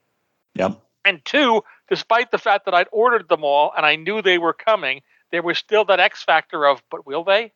[0.54, 0.80] yep.
[1.06, 4.54] And two, despite the fact that I'd ordered them all and I knew they were
[4.54, 7.52] coming, there was still that X factor of, but will they?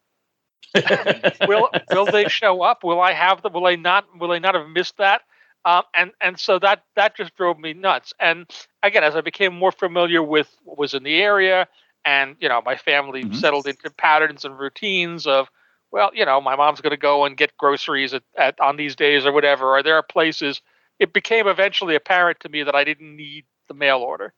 [1.48, 2.84] will will they show up?
[2.84, 3.54] Will I have them?
[3.54, 4.04] Will I not?
[4.18, 5.22] Will I not have missed that?
[5.64, 8.12] Um, and and so that that just drove me nuts.
[8.20, 8.46] And
[8.82, 11.68] again, as I became more familiar with what was in the area,
[12.08, 13.34] and you know, my family Mhm.
[13.34, 15.48] settled into patterns and routines of,
[15.90, 18.96] well, you know, my mom's going to go and get groceries at, at on these
[18.96, 19.76] days or whatever.
[19.76, 20.62] Or there are places.
[20.98, 24.32] It became eventually apparent to me that I didn't need the mail order.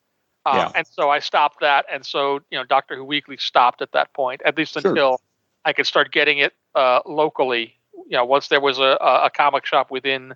[0.47, 0.73] Um, Yeah.
[0.75, 1.87] And so I stopped that.
[1.93, 4.91] And so, you know, Doctor Who Weekly stopped at that point, at least Sure.
[4.91, 5.21] until
[5.65, 7.75] I could start getting it uh, locally.
[8.09, 10.35] You know, once there was a, a a comic shop within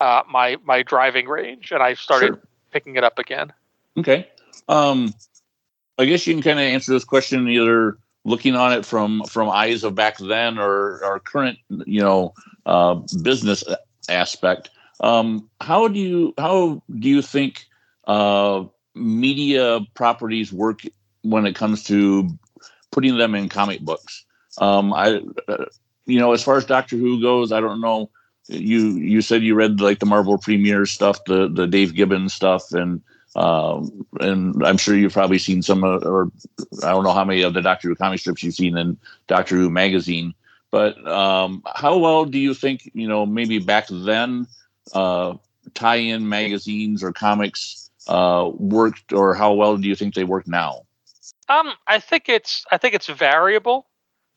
[0.00, 2.40] uh, my my driving range, and I started Sure.
[2.70, 3.52] picking it up again.
[3.98, 4.28] Okay.
[4.68, 5.12] Um,
[5.98, 9.50] I guess you can kind of answer this question either looking on it from from
[9.50, 12.34] eyes of back then or or current, you know,
[12.66, 13.64] uh, business
[14.08, 14.70] aspect.
[15.00, 17.66] Um, how do you how do you think
[18.06, 20.82] uh, media properties work
[21.22, 22.28] when it comes to
[22.90, 24.24] putting them in comic books?
[24.58, 25.66] Um, I, uh,
[26.06, 28.10] you know, as far as Doctor Who goes, I don't know.
[28.48, 32.72] You you said you read like the Marvel premiere stuff, the the Dave Gibbons stuff,
[32.72, 33.02] and
[33.36, 36.30] um, and I'm sure you've probably seen some, uh, or
[36.82, 39.56] I don't know how many of the Doctor Who comic strips you've seen in Doctor
[39.56, 40.34] Who magazine.
[40.70, 44.46] But um, how well do you think, you know, maybe back then,
[44.92, 45.34] uh,
[45.74, 50.82] tie-in magazines or comics uh, worked, or how well do you think they work now?
[51.48, 53.86] Um, I think it's I think it's variable.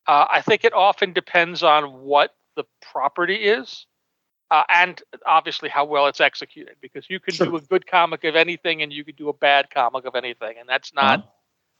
[0.07, 3.85] Uh, I think it often depends on what the property is,
[4.51, 6.75] uh, and obviously how well it's executed.
[6.81, 7.47] Because you can Sure.
[7.47, 10.57] do a good comic of anything, and you can do a bad comic of anything,
[10.59, 11.29] and that's not Uh-huh.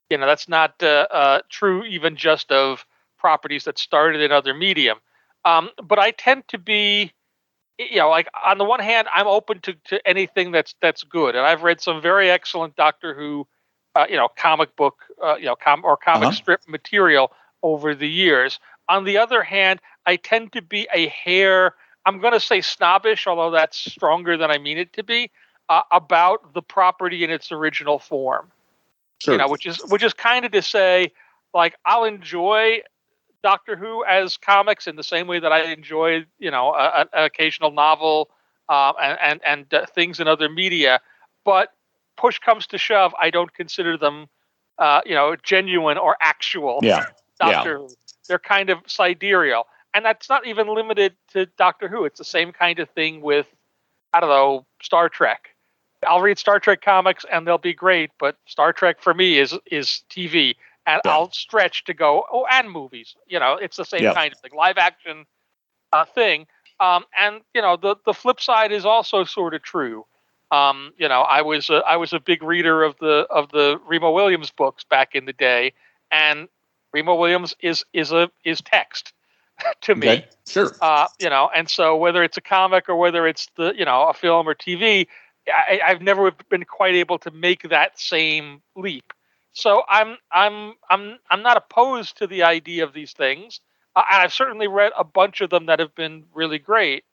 [0.10, 2.86] you know that's not uh, uh, true even just of
[3.20, 4.98] properties that started in other medium.
[5.46, 7.14] Um, but I tend to be,
[7.80, 11.36] you know, like on the one hand, I'm open to, to anything that's that's good,
[11.36, 13.48] and I've read some very excellent Doctor Who,
[13.96, 16.32] uh, you know, comic book, uh, you know, com- or comic Uh-huh.
[16.32, 17.32] strip material
[17.64, 18.60] over the years.
[18.90, 21.76] On the other hand, I tend to be a hair.
[22.06, 25.30] I'm going to say snobbish, although that's stronger than I mean it to be,
[25.70, 28.52] uh, about the property in its original form
[29.22, 29.36] Sure.
[29.36, 31.12] you know, which is which is kind of to say,
[31.54, 32.82] like I'll enjoy
[33.44, 37.26] Doctor Who as comics in the same way that I enjoy, you know, a, an
[37.26, 38.32] occasional novel
[38.68, 41.02] um, and and and uh, things in other media.
[41.46, 41.72] But
[42.18, 44.28] push comes to shove, I don't consider them,
[44.80, 46.80] uh, you know, genuine or actual.
[46.82, 47.06] yeah.
[47.40, 47.90] Doctor Who.
[48.28, 49.68] They're kind of sidereal.
[49.94, 52.06] And that's not even limited to Doctor Who.
[52.06, 53.48] It's the same kind of thing with,
[54.14, 55.50] I don't know, Star Trek.
[56.08, 59.54] I'll read Star Trek comics and they'll be great, but Star Trek for me is
[59.70, 60.56] is TV.
[60.88, 61.12] And Yeah.
[61.12, 63.16] I'll stretch to go, oh, and movies.
[63.28, 64.14] You know, it's the same Yeah.
[64.14, 65.26] kind of thing, live action
[65.94, 66.48] uh, thing.
[66.80, 70.06] Um, and you know, the the flip side is also sort of true.
[70.52, 73.80] Um, you know, I was a, I was a big reader of the of the
[73.86, 75.74] Remo Williams books back in the day,
[76.12, 76.48] and
[76.94, 79.14] Remo Williams is is a is text
[79.82, 80.08] to me.
[80.08, 80.26] Okay.
[80.48, 80.72] Sure.
[80.82, 84.10] Uh, you know, and so whether it's a comic or whether it's the you know
[84.10, 85.08] a film or TV,
[85.48, 89.14] I, I've never been quite able to make that same leap.
[89.54, 93.60] So I'm I'm I'm I'm not opposed to the idea of these things.
[93.96, 97.04] Uh, and I've certainly read a bunch of them that have been really great.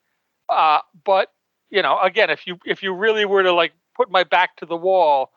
[0.48, 1.32] Uh, but
[1.70, 4.66] you know, again, if you if you really were to like put my back to
[4.66, 5.32] the wall,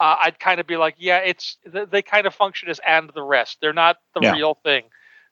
[0.00, 3.22] uh, I'd kind of be like, yeah, it's they kind of function as and the
[3.22, 3.58] rest.
[3.60, 4.32] They're not the yeah.
[4.32, 4.84] real thing.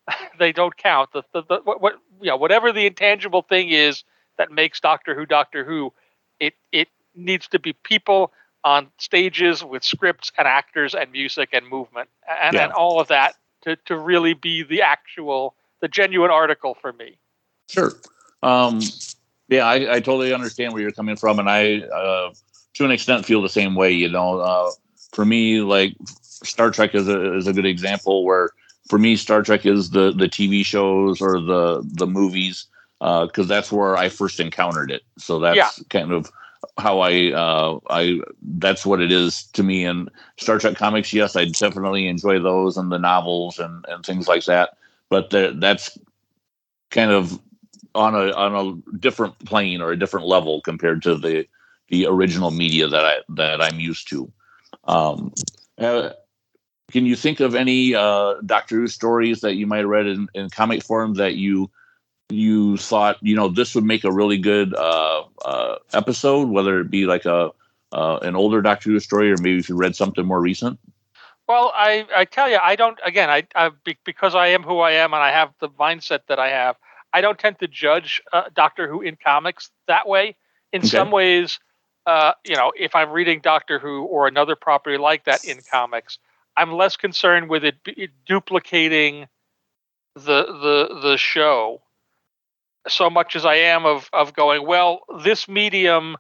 [0.39, 1.11] they don't count.
[1.13, 4.05] The, the, the what, what you know, whatever the intangible thing is
[4.39, 5.93] that makes Doctor Who Doctor Who,
[6.39, 8.33] it it needs to be people
[8.63, 12.11] on stages with scripts and actors and music and movement
[12.43, 12.65] and, yeah.
[12.65, 17.19] and all of that to, to really be the actual the genuine article for me.
[17.69, 17.93] Sure.
[18.43, 18.81] Um,
[19.49, 22.33] yeah, I, I totally understand where you're coming from, and I, uh,
[22.75, 23.93] to an extent, feel the same way.
[23.93, 24.71] You know, uh,
[25.13, 28.51] for me, like Star Trek is a is a good example where,
[28.91, 32.66] for me, Star Trek is the the TV shows or the the movies
[32.99, 35.03] because uh, that's where I first encountered it.
[35.16, 35.70] So that's yeah.
[35.91, 36.28] kind of
[36.76, 39.84] how I uh, I that's what it is to me.
[39.84, 44.26] And Star Trek comics, yes, I definitely enjoy those and the novels and and things
[44.26, 44.76] like that.
[45.09, 45.97] But that's
[46.91, 47.41] kind of
[47.95, 51.47] on a on a different plane or a different level compared to the
[51.91, 54.32] the original media that I that I'm used to.
[54.82, 55.32] Um,
[55.78, 56.11] uh,
[56.91, 60.28] can you think of any uh, Doctor Who stories that you might have read in,
[60.34, 61.70] in comic form that you
[62.28, 66.91] you thought you know this would make a really good uh, uh, episode, whether it
[66.91, 67.51] be like a
[67.93, 70.78] uh, an older Doctor Who story or maybe if you read something more recent?
[71.49, 72.99] Well, I, I tell you, I don't.
[73.05, 73.70] Again, I, I
[74.05, 76.76] because I am who I am and I have the mindset that I have.
[77.12, 80.36] I don't tend to judge uh, Doctor Who in comics that way.
[80.72, 80.88] In okay.
[80.88, 81.59] some ways,
[82.07, 86.18] uh, you know, if I'm reading Doctor Who or another property like that in comics,
[86.57, 89.27] I'm less concerned with it, it duplicating
[90.15, 91.83] the the the show
[92.89, 96.17] so much as I am of of going, well, this medium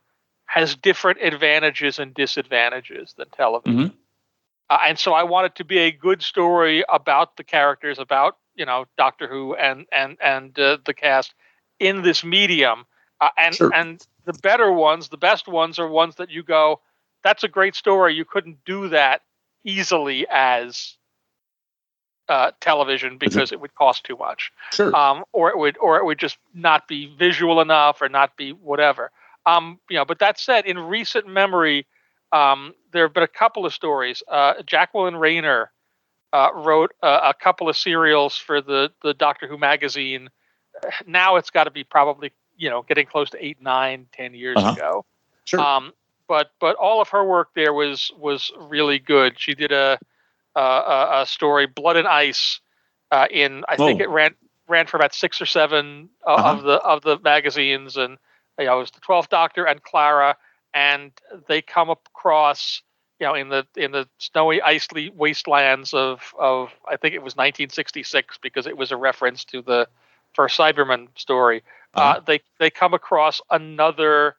[0.46, 3.78] has different advantages and disadvantages than television.
[3.78, 3.96] Mm-hmm.
[4.68, 8.36] Uh, and so I want it to be a good story about the characters, about
[8.54, 11.34] you know Doctor Who and and and uh, the cast
[11.78, 12.84] in this medium.
[13.20, 13.74] Uh, and sure.
[13.74, 16.80] and the better ones, the best ones, are ones that you go,
[17.22, 18.14] that's a great story.
[18.14, 19.22] You couldn't do that
[19.64, 20.96] easily as
[22.30, 24.94] uh, television because it would cost too much, sure.
[24.94, 28.52] um, or it would or it would just not be visual enough or not be
[28.52, 29.10] whatever.
[29.46, 31.86] Um, you know, but that said, in recent memory,
[32.32, 34.22] um, there have been a couple of stories.
[34.28, 35.72] Uh, Jacqueline Rayner
[36.32, 40.30] uh, wrote a couple of serials for the the Doctor Who magazine.
[41.06, 44.56] Now it's got to be probably you know getting close to eight, nine, ten years
[44.58, 44.72] uh-huh.
[44.72, 45.04] ago.
[45.46, 45.58] Sure.
[45.58, 45.92] Um,
[46.30, 49.36] but but all of her work there was was really good.
[49.36, 49.98] She did a
[50.54, 52.60] uh, a, story, Blood and Ice,
[53.10, 54.04] uh, in I think oh.
[54.04, 54.36] it ran
[54.68, 56.48] ran for about six or seven uh, uh-huh.
[56.50, 58.16] of the of the magazines, and
[58.60, 60.36] you know, it was the Twelfth Doctor and Clara,
[60.72, 61.10] and
[61.48, 62.80] they come across
[63.18, 67.34] you know in the in the snowy icy wastelands of of I think it was
[67.34, 69.88] 1966 because it was a reference to the
[70.34, 71.64] first Cyberman story.
[71.96, 72.18] Uh, uh-huh.
[72.18, 74.36] Uh, they they come across another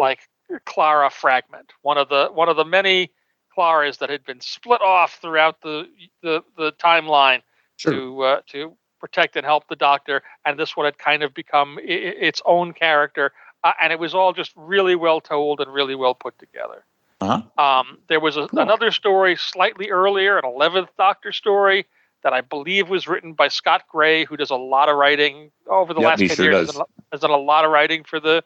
[0.00, 0.28] like
[0.64, 3.10] Clara fragment, one of the one of the many
[3.56, 5.88] Claras that had been split off throughout the
[6.22, 7.42] the, the timeline
[7.76, 7.92] sure.
[7.92, 11.78] to uh, to protect and help the Doctor, and this one had kind of become
[11.78, 13.32] I- its own character,
[13.64, 16.84] uh, and it was all just really well told and really well put together.
[17.20, 17.42] Uh-huh.
[17.62, 18.60] Um, there was a, cool.
[18.60, 21.86] another story slightly earlier, an eleventh Doctor story
[22.22, 25.94] that I believe was written by Scott Gray, who does a lot of writing over
[25.94, 26.66] the yep, last ten sure years.
[26.68, 28.42] Has done, has done, a lot of writing for the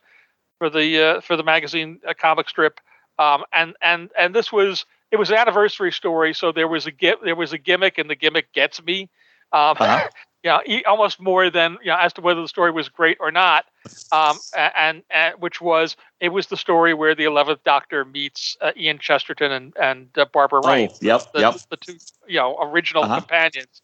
[0.62, 2.78] for the uh, for the magazine uh, comic strip,
[3.18, 6.92] um, and and and this was it was an anniversary story, so there was a
[7.24, 9.10] there was a gimmick, and the gimmick gets me.
[9.52, 10.08] Um, uh-huh.
[10.44, 13.64] yeah, almost more than you know, as to whether the story was great or not.
[14.12, 14.38] Um,
[14.76, 19.00] and, and, which was it was the story where the eleventh Doctor meets uh, Ian
[19.00, 20.92] Chesterton and and uh, Barbara oh, Wright.
[21.00, 21.56] Yep, the, yep.
[21.70, 21.96] The two
[22.28, 23.18] you know original uh-huh.
[23.18, 23.82] companions.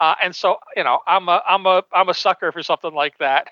[0.00, 3.16] Uh, and so you know I'm a I'm a I'm a sucker for something like
[3.18, 3.46] that.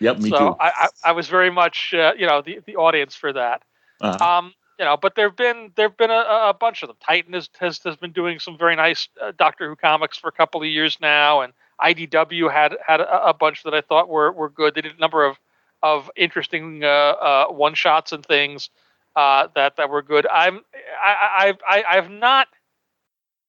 [0.00, 0.56] Yep, me so too.
[0.60, 3.62] I, I, I was very much uh, you know the the audience for that.
[4.00, 4.38] Uh-huh.
[4.38, 6.96] Um, you know, but there've been there've been a, a, bunch of them.
[7.00, 10.32] Titan has, has has been doing some very nice uh, Doctor Who comics for a
[10.32, 14.32] couple of years now, and IDW had had a, a, bunch that I thought were
[14.32, 14.74] were good.
[14.74, 15.38] They did a number of
[15.82, 18.70] of interesting uh, uh, one shots and things
[19.14, 20.26] uh, that that were good.
[20.26, 20.60] I'm
[21.04, 22.48] I, I I I've not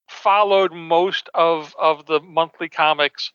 [0.07, 3.31] followed most of of the monthly comics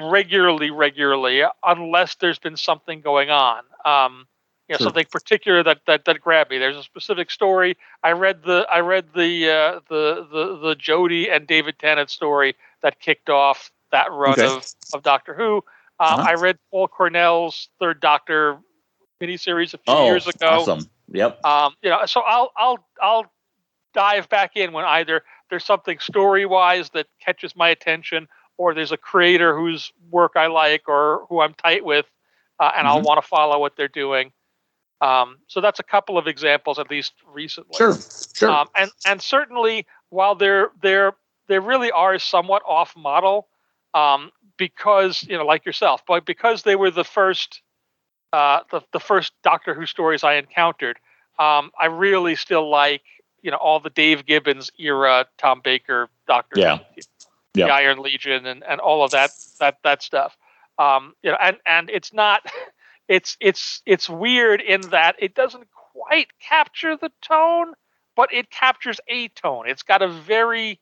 [0.00, 3.62] regularly regularly unless there's been something going on.
[3.84, 4.26] Um,
[4.68, 4.86] you know, sure.
[4.86, 6.58] something particular that, that that grabbed me.
[6.58, 7.76] There's a specific story.
[8.02, 12.54] I read the I read the uh, the the the Jodie and David Tennant story
[12.82, 14.46] that kicked off that run okay.
[14.46, 15.56] of, of Doctor Who.
[16.00, 16.26] Um, uh-huh.
[16.30, 18.58] I read Paul Cornell's Third Doctor
[19.20, 20.48] miniseries a few oh, years ago.
[20.48, 20.88] Awesome.
[21.12, 21.44] Yep.
[21.44, 23.32] Um, you know, so I'll I'll I'll
[23.92, 28.26] dive back in when either there's something story wise that catches my attention,
[28.62, 32.06] or there's a creator whose work I like or who I'm tight with,
[32.60, 32.96] uh, and mm-hmm.
[32.96, 34.30] I'll want to follow what they're doing.
[35.00, 37.76] Um, so that's a couple of examples, at least recently.
[37.76, 37.98] Sure,
[38.34, 38.50] sure.
[38.50, 41.14] Um, and and certainly, while they're they're
[41.48, 43.48] they really are somewhat off model,
[43.94, 47.62] um, because you know, like yourself, but because they were the first
[48.32, 50.98] uh, the the first Doctor Who stories I encountered,
[51.40, 53.02] um, I really still like
[53.42, 56.76] you know all the Dave Gibbons era Tom Baker Doctor yeah.
[56.76, 57.02] Who,
[57.54, 57.66] yeah.
[57.66, 59.30] the Iron Legion and, and all of that
[59.60, 60.36] that that stuff.
[60.78, 62.42] Um, you know, and and it's not
[63.08, 67.74] it's it's it's weird in that it doesn't quite capture the tone,
[68.16, 69.68] but it captures a tone.
[69.68, 70.80] It's got a very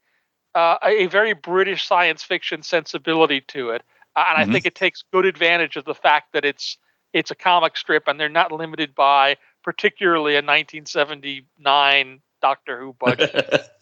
[0.55, 3.83] uh, a very British science fiction sensibility to it,
[4.17, 4.51] uh, and mm-hmm.
[4.51, 6.77] I think it takes good advantage of the fact that it's
[7.13, 13.69] it's a comic strip and they're not limited by particularly a 1979 Doctor Who budget.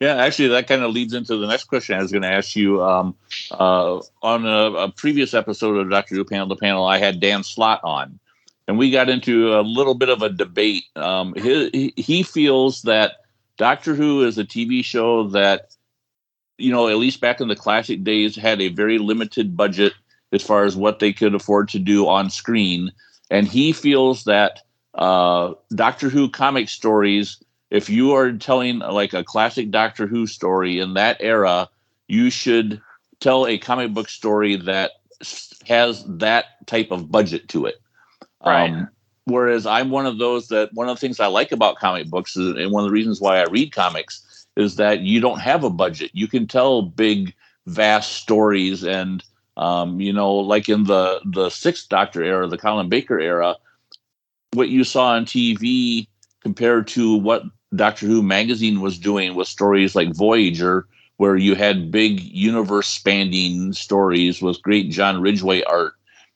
[0.00, 2.56] yeah, actually, that kind of leads into the next question I was going to ask
[2.56, 2.82] you.
[2.82, 3.14] Um,
[3.50, 7.44] uh, on a, a, previous episode of Doctor Who Panel the Panel, I had Dan
[7.44, 8.18] Slott on,
[8.66, 10.84] and we got into a little bit of a debate.
[10.96, 13.16] Um, he, he feels that
[13.58, 15.76] Doctor Who is a TV show that,
[16.56, 19.92] you know, at least back in the classic days, had a very limited budget
[20.32, 22.90] as far as what they could afford to do on screen.
[23.30, 24.62] And he feels that
[24.94, 30.80] uh, Doctor Who comic stories, if you are telling like a classic Doctor Who story
[30.80, 31.68] in that era,
[32.08, 32.80] you should
[33.20, 34.92] tell a comic book story that
[35.66, 37.76] has that type of budget to it.
[38.44, 38.70] Right.
[38.70, 38.88] Um,
[39.24, 42.36] whereas I'm one of those that one of the things I like about comic books
[42.36, 45.62] is, and one of the reasons why I read comics is that you don't have
[45.62, 46.10] a budget.
[46.12, 47.34] You can tell big,
[47.66, 49.22] vast stories and
[49.56, 53.56] um, you know, like in the the Sixth Doctor era, the Colin Baker era,
[54.54, 56.08] what you saw on TV
[56.42, 57.44] compared to what
[57.74, 63.72] Doctor Who magazine was doing with stories like Voyager, where you had big universe spanning
[63.72, 65.92] stories with great John Ridgway art.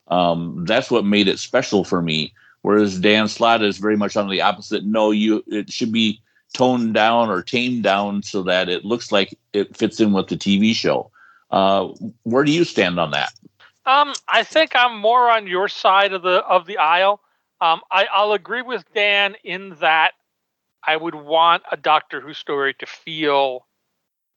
[0.07, 2.33] Um, that's what made it special for me.
[2.61, 4.85] Whereas Dan Slott is very much on the opposite.
[4.85, 6.21] No, you it should be
[6.53, 10.37] toned down or tamed down so that it looks like it fits in with the
[10.37, 11.11] TV show.
[11.51, 11.89] Uh,
[12.23, 13.33] where do you stand on that?
[13.85, 17.21] Um, I think I'm more on your side of the of the aisle.
[17.61, 20.13] Um, I, I'll agree with Dan in that
[20.85, 23.65] I would want a Doctor Who story to feel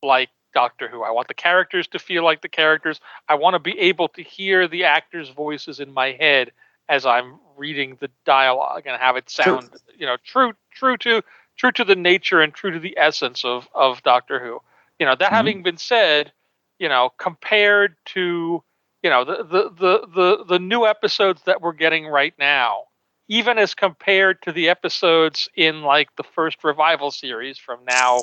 [0.02, 1.02] like Doctor Who.
[1.02, 3.00] I want the characters to feel like the characters.
[3.28, 6.52] I want to be able to hear the actors' voices in my head
[6.88, 9.80] as I'm reading the dialogue and have it sound, true.
[9.98, 11.22] you know, true, true to
[11.56, 14.60] true to the nature and true to the essence of of Doctor Who.
[14.98, 15.34] You know, that mm-hmm.
[15.34, 16.32] having been said,
[16.78, 18.62] you know, compared to
[19.02, 22.84] you know the, the the the the new episodes that we're getting right now,
[23.28, 28.22] even as compared to the episodes in like the first revival series from now,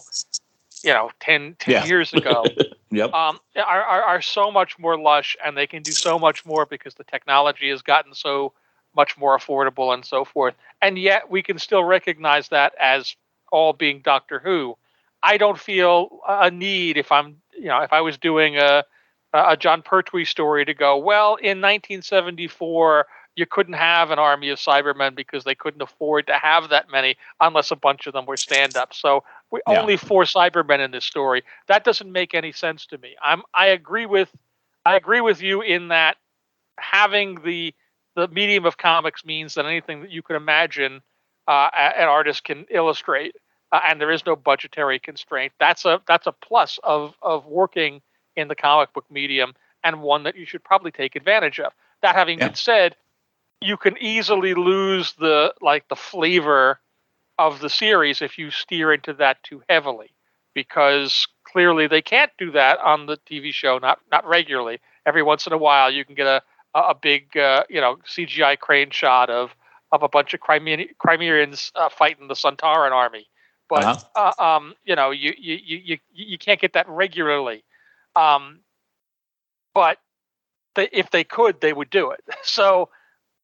[0.84, 1.86] you know, 10, 10 yeah.
[1.86, 2.44] years ago,
[2.92, 3.14] yep.
[3.14, 6.66] um, are, are are so much more lush, and they can do so much more
[6.66, 8.54] because the technology has gotten so
[8.96, 10.56] much more affordable and so forth.
[10.82, 13.16] And yet we can still recognize that as
[13.52, 14.78] all being Doctor Who.
[15.22, 18.84] I don't feel a need if I'm you know, if I was doing a
[19.34, 24.60] a Jon Pertwee story to go, well, in 1974 you couldn't have an army of
[24.60, 28.38] Cybermen because they couldn't afford to have that many unless a bunch of them were
[28.38, 28.94] stand up.
[28.94, 29.80] So we yeah.
[29.80, 31.44] only four Cybermen in this story.
[31.68, 33.16] That doesn't make any sense to me.
[33.22, 34.32] I'm I agree with
[34.86, 36.18] I agree with you in that
[36.78, 37.74] having the
[38.16, 41.02] the medium of comics means that anything that you could imagine
[41.48, 43.36] uh, an artist can illustrate
[43.72, 45.52] uh, and there is no budgetary constraint.
[45.60, 48.02] That's a that's a plus of of working
[48.36, 51.74] in the comic book medium and one that you should probably take advantage of.
[52.02, 52.48] That having yeah.
[52.48, 52.96] been said,
[53.62, 56.80] you can easily lose the like the flavor
[57.38, 60.12] of the series if you steer into that too heavily
[60.54, 64.80] because clearly they can't do that on the TV show not not regularly.
[65.06, 66.42] Every once in a while you can get a
[66.74, 69.56] a big uh, you know CGI crane shot of
[69.92, 73.28] of a bunch of Crimean, Crimeans uh, fighting the Sontaran army
[73.70, 74.34] but uh-huh.
[74.40, 77.64] uh, um, you know, you, you you you you can't get that regularly.
[78.16, 78.60] Um,
[79.74, 79.98] but
[80.76, 82.24] they, if they could, they would do it.
[82.44, 82.90] So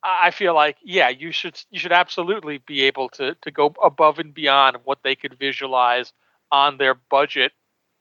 [0.04, 4.20] I feel like, yeah, you should you should absolutely be able to to go above
[4.20, 6.14] and beyond what they could visualize
[6.52, 7.52] on their budget,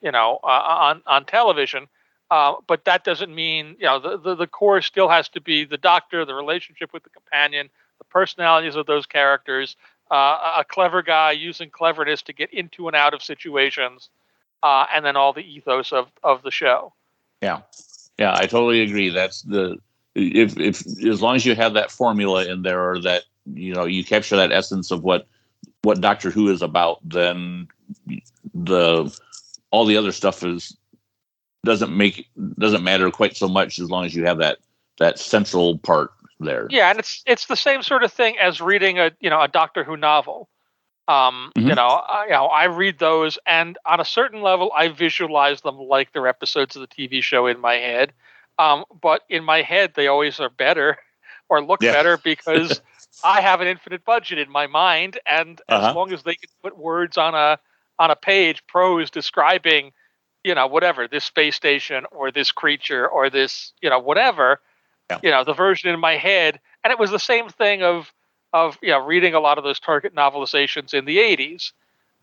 [0.00, 1.88] you know, uh, on on television.
[2.30, 5.64] Uh, but that doesn't mean you know the, the the core still has to be
[5.64, 9.76] the doctor, the relationship with the companion, the personalities of those characters,
[10.10, 14.08] uh, a clever guy using cleverness to get into and out of situations,
[14.62, 16.94] uh, and then all the ethos of of the show.
[17.42, 17.60] Yeah,
[18.16, 19.10] yeah, I totally agree.
[19.10, 19.78] That's the
[20.20, 23.84] if if as long as you have that formula in there, or that you know
[23.84, 25.26] you capture that essence of what
[25.82, 27.68] what Doctor Who is about, then
[28.54, 29.16] the
[29.70, 30.76] all the other stuff is
[31.64, 34.58] doesn't make doesn't matter quite so much as long as you have that
[34.98, 36.66] that central part there.
[36.70, 39.48] Yeah, and it's it's the same sort of thing as reading a you know a
[39.48, 40.48] Doctor Who novel.
[41.08, 41.68] Um, mm-hmm.
[41.68, 45.60] You know, I, you know, I read those, and on a certain level, I visualize
[45.62, 48.12] them like they're episodes of the TV show in my head.
[48.60, 50.98] Um, but in my head, they always are better
[51.48, 51.92] or look yeah.
[51.92, 52.82] better because
[53.24, 55.88] I have an infinite budget in my mind, and uh-huh.
[55.88, 57.58] as long as they can put words on a
[57.98, 59.92] on a page, prose describing,
[60.42, 64.58] you know, whatever this space station or this creature or this, you know, whatever,
[65.10, 65.18] yeah.
[65.22, 68.12] you know, the version in my head, and it was the same thing of
[68.52, 71.72] of you know reading a lot of those Target novelizations in the '80s.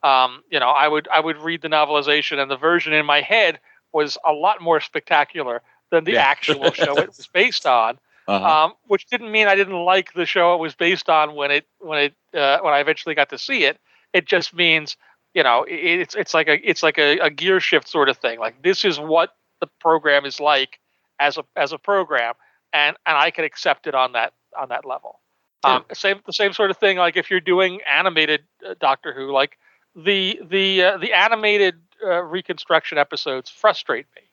[0.04, 3.22] Um, you know, I would I would read the novelization, and the version in my
[3.22, 3.60] head
[3.92, 5.62] was a lot more spectacular
[5.92, 6.22] than the yeah.
[6.22, 8.00] actual show it was based on.
[8.28, 8.66] Uh-huh.
[8.66, 11.66] Um, which didn't mean I didn't like the show it was based on when it
[11.80, 13.80] when it uh, when I eventually got to see it.
[14.12, 14.98] It just means
[15.34, 18.18] you know it, it's it's like a it's like a, a, gear shift sort of
[18.18, 18.38] thing.
[18.38, 20.80] Like this is what the program is like
[21.22, 22.34] as a as a program,
[22.74, 25.22] and and I can accept it on that on that level.
[25.64, 26.98] Um, same the same sort of thing.
[26.98, 29.58] Like if you're doing animated uh, Doctor Who, like
[29.96, 34.24] the the uh, the animated uh, reconstruction episodes frustrate me,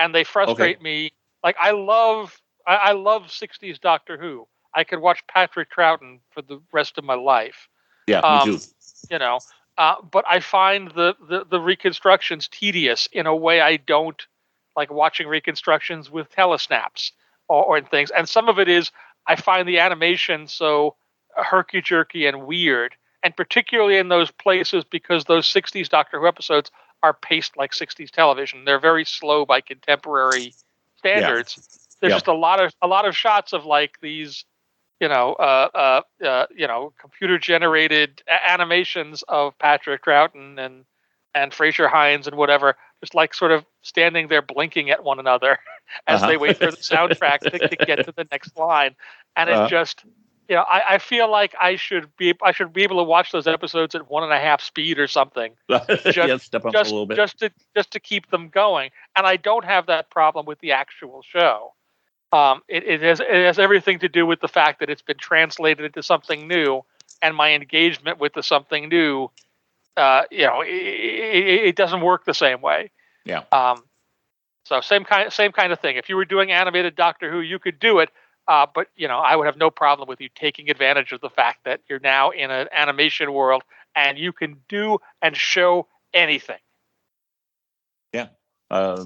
[0.00, 0.82] and they frustrate okay.
[0.82, 1.12] me.
[1.44, 4.48] Like I love I, I love 60s Doctor Who.
[4.74, 7.68] I could watch Patrick Troughton for the rest of my life.
[8.06, 8.64] Yeah, um, me too.
[9.10, 9.38] You know,
[9.78, 14.26] uh, but I find the, the, the reconstructions tedious in a way I don't
[14.76, 17.12] like watching reconstructions with telesnaps
[17.48, 18.10] or, or things.
[18.10, 18.90] And some of it is
[19.26, 20.96] I find the animation so
[21.34, 26.70] herky jerky and weird, and particularly in those places because those 60s Doctor Who episodes
[27.02, 28.64] are paced like 60s television.
[28.64, 30.54] They're very slow by contemporary
[30.98, 31.56] standards.
[31.58, 34.44] Yeah there's just a lot of a lot of shots of like these
[35.00, 40.84] you know uh, uh, uh, you know computer generated animations of Patrick Troughton and
[41.34, 45.58] and Frazer Hines and whatever just like sort of standing there blinking at one another
[46.06, 46.30] as uh-huh.
[46.30, 48.94] they wait for the soundtrack to, to, get to the next line
[49.36, 49.68] and it uh-huh.
[49.68, 50.04] just
[50.50, 53.32] you know I, I feel like I should be I should be able to watch
[53.32, 56.90] those episodes at one and a half speed or something just, yeah, step up just,
[56.90, 57.16] a little bit.
[57.16, 60.72] just to just to keep them going and I don't have that problem with the
[60.72, 61.72] actual show
[62.32, 65.16] um, it, it, has, it has everything to do with the fact that it's been
[65.16, 66.84] translated into something new,
[67.22, 69.30] and my engagement with the something new,
[69.96, 72.90] uh, you know, it, it, doesn't work the same way.
[73.24, 73.42] Yeah.
[73.50, 73.82] Um,
[74.64, 75.96] so same kind, same kind of thing.
[75.96, 78.10] If you were doing animated Doctor Who, you could do it,
[78.50, 81.30] uh, but you know, I would have no problem with you taking advantage of the
[81.30, 83.62] fact that you're now in an animation world
[83.94, 86.58] and you can do and show anything.
[88.12, 88.26] Yeah.
[88.68, 89.04] Uh,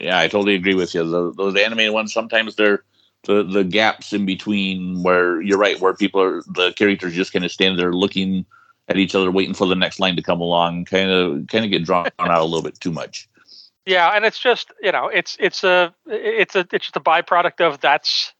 [0.00, 1.02] yeah, I totally agree with you.
[1.02, 2.84] The, those animated ones sometimes they're
[3.24, 7.44] the the gaps in between where you're right, where people are the characters just kind
[7.44, 8.46] of stand there looking
[8.86, 10.84] at each other, waiting for the next line to come along.
[10.84, 13.28] Kind of kind of get drawn out a little bit too much.
[13.84, 17.60] Yeah, and it's just you know it's it's a it's a it's just a byproduct
[17.60, 18.32] of that's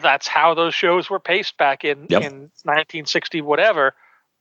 [0.00, 2.22] that's how those shows were paced back in yep.
[2.22, 3.94] in 1960 whatever.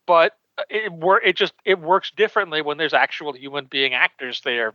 [0.08, 0.38] But
[0.70, 4.74] it work it just it works differently when there's actual human being actors there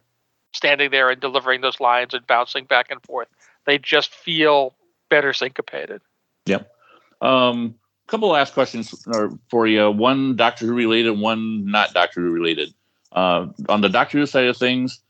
[0.53, 3.29] standing there and delivering those lines and bouncing back and forth.
[3.66, 4.74] They just feel
[5.11, 6.01] better syncopated.
[6.47, 6.70] Yep.
[7.20, 7.74] Um,
[8.07, 8.95] couple last questions
[9.51, 9.91] for you.
[9.91, 12.72] One Doctor Who related, one not Doctor Who related.
[13.12, 15.01] Uh, on the Doctor Who side of things,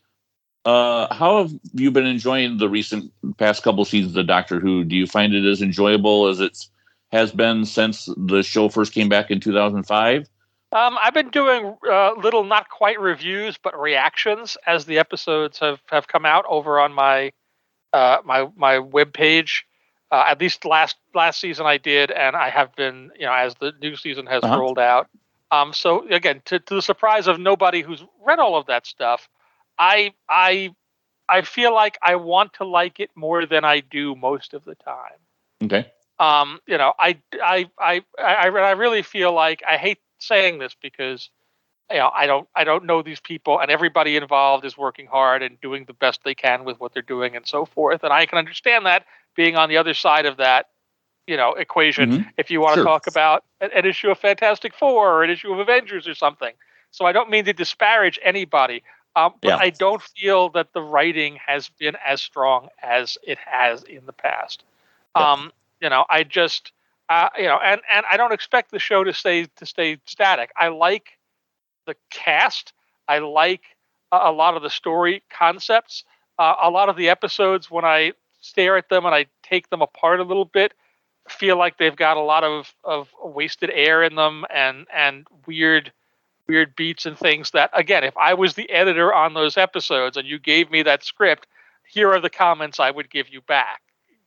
[0.66, 4.82] uh, how have you been enjoying the recent past couple seasons of Doctor Who?
[4.82, 6.66] Do you find it as enjoyable as it
[7.12, 10.28] has been since the show first came back in 2005?
[10.72, 15.80] Um, I've been doing uh, little, not quite reviews, but reactions as the episodes have,
[15.88, 17.32] have come out over on my
[17.92, 19.64] uh, my my web page.
[20.10, 23.54] Uh, at least last last season I did, and I have been, you know, as
[23.54, 24.58] the new season has uh-huh.
[24.58, 25.08] rolled out.
[25.52, 29.28] Um, so again, to, to the surprise of nobody who's read all of that stuff,
[29.78, 30.74] I I
[31.28, 34.74] I feel like I want to like it more than I do most of the
[34.74, 35.18] time.
[35.62, 35.90] Okay.
[36.18, 40.74] Um, you know, I I I I, I really feel like I hate saying this
[40.80, 41.30] because
[41.90, 45.42] you know I don't I don't know these people and everybody involved is working hard
[45.42, 48.26] and doing the best they can with what they're doing and so forth and I
[48.26, 49.04] can understand that
[49.34, 50.70] being on the other side of that
[51.26, 52.28] you know equation mm-hmm.
[52.36, 52.84] if you want sure.
[52.84, 56.14] to talk about an, an, issue of Fantastic Four or an issue of Avengers or
[56.14, 56.52] something
[56.90, 58.82] so I don't mean to disparage anybody
[59.16, 59.56] um, but yeah.
[59.56, 64.12] I don't feel that the writing has been as strong as it has in the
[64.12, 64.62] past
[65.16, 65.32] yeah.
[65.32, 66.72] um, you know I just
[67.08, 70.50] uh, you know, and and I don't expect the show to stay to stay static.
[70.56, 71.18] I like
[71.86, 72.72] the cast.
[73.06, 73.62] I like
[74.10, 76.04] a, a lot of the story concepts.
[76.38, 79.82] Uh, a lot of the episodes, when I stare at them and I take them
[79.82, 80.74] apart a little bit,
[81.28, 85.92] feel like they've got a lot of of wasted air in them and and weird
[86.48, 90.26] weird beats and things that again, if I was the editor on those episodes and
[90.26, 91.46] you gave me that script,
[91.86, 93.82] here are the comments I would give you back.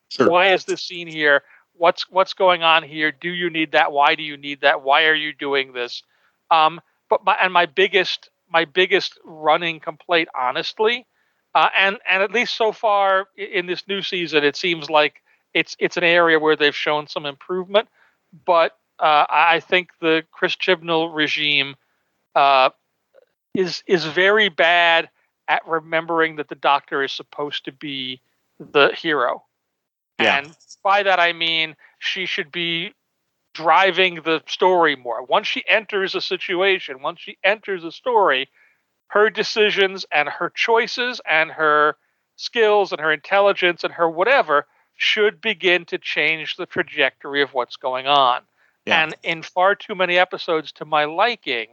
[0.09, 0.29] Sure.
[0.29, 1.43] Why is this scene here?
[1.73, 3.11] What's what's going on here?
[3.11, 3.91] Do you need that?
[3.91, 4.81] Why do you need that?
[4.81, 6.03] Why are you doing this?
[6.51, 11.05] Um, but my and my biggest my biggest running complaint, honestly,
[11.55, 15.21] uh, and and at least so far in this new season, it seems like
[15.53, 17.87] it's it's an area where they've shown some improvement.
[18.45, 21.75] But uh, I think the Chris Chibnall regime
[22.35, 22.69] uh,
[23.53, 25.09] is is very bad
[25.47, 28.21] at remembering that the Doctor is supposed to be
[28.59, 29.43] the hero.
[30.19, 30.39] Yeah.
[30.39, 32.93] And by that I mean she should be
[33.53, 35.23] driving the story more.
[35.23, 38.47] Once she enters a situation, once she enters a story,
[39.07, 41.97] her decisions and her choices and her
[42.35, 47.77] skills and her intelligence and her whatever should begin to change the trajectory of what's
[47.77, 48.41] going on.
[48.85, 49.03] Yeah.
[49.03, 51.67] And in far too many episodes to my liking,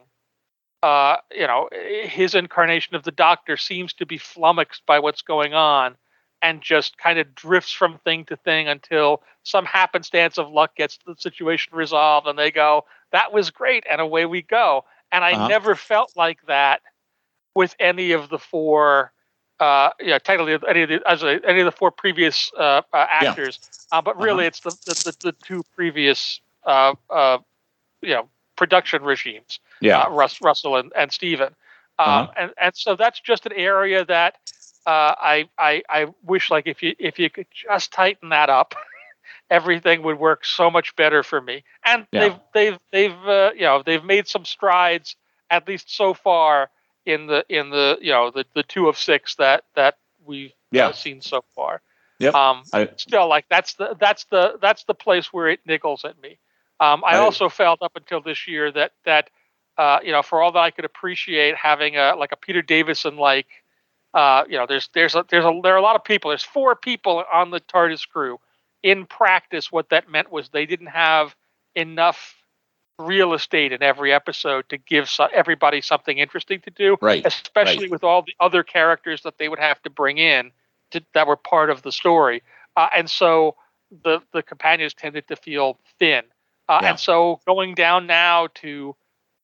[0.86, 1.68] uh, you know,
[2.04, 5.96] his incarnation of the Doctor seems to be flummoxed by what's going on
[6.42, 11.00] and just kind of drifts from thing to thing until some happenstance of luck gets
[11.04, 14.84] the situation resolved and they go, that was great, and away we go.
[15.10, 15.48] And I uh-huh.
[15.48, 16.82] never felt like that
[17.56, 19.10] with any of the four,
[19.58, 23.06] uh, yeah, technically any of the, as a, any of the four previous uh, uh,
[23.10, 23.58] actors.
[23.90, 23.98] Yeah.
[23.98, 24.46] Uh, but really, uh-huh.
[24.46, 27.38] it's the, the, the, the, two previous, uh, uh,
[28.02, 29.60] you know, production regimes.
[29.80, 31.54] Yeah, Russ, Russell and, and Steven.
[31.98, 32.32] Um, uh-huh.
[32.36, 34.34] and, and so that's just an area that
[34.86, 38.74] uh, I, I I wish like if you if you could just tighten that up,
[39.50, 41.64] everything would work so much better for me.
[41.84, 42.20] And yeah.
[42.20, 45.16] they've they've they've uh, you know they've made some strides
[45.50, 46.70] at least so far
[47.04, 50.52] in the in the you know the, the two of six that that we've uh,
[50.72, 50.88] yeah.
[50.88, 51.80] uh, seen so far.
[52.18, 52.34] Yep.
[52.34, 56.20] Um, I, still like that's the that's the that's the place where it niggles at
[56.20, 56.38] me.
[56.78, 59.30] Um, I, I, also felt up until this year that that
[59.78, 63.16] uh, you know for all that I could appreciate having a like a Peter Davison
[63.16, 63.46] like
[64.16, 66.30] uh, you know, there's there's a, there's a there are a lot of people.
[66.30, 68.40] There's four people on the TARDIS crew.
[68.82, 71.36] In practice, what that meant was they didn't have
[71.74, 72.34] enough
[72.98, 76.96] real estate in every episode to give so, everybody something interesting to do.
[77.02, 77.26] Right.
[77.26, 77.90] Especially right.
[77.90, 80.50] with all the other characters that they would have to bring in
[80.92, 82.42] to, that were part of the story.
[82.74, 83.54] Uh, and so
[84.02, 86.22] the the companions tended to feel thin.
[86.68, 86.90] Uh, yeah.
[86.90, 88.96] And so going down now to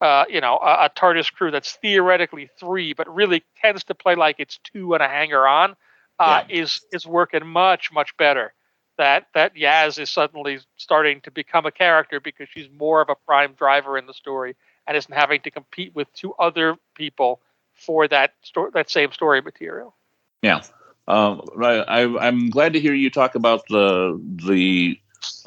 [0.03, 4.17] uh, you know, a, a, TARDIS crew that's theoretically three, but really tends to play
[4.17, 5.77] like it's two and a hanger on,
[6.19, 6.63] uh, yeah.
[6.63, 8.53] is is working much much better.
[8.99, 13.15] That that Yaz is suddenly starting to become a character because she's more of a
[13.15, 14.57] prime driver in the story
[14.89, 17.41] and isn't having to compete with two other people
[17.75, 19.95] for that story, that same story material.
[20.43, 20.63] Yeah,
[21.07, 24.99] um, I, am glad to hear you talk about the the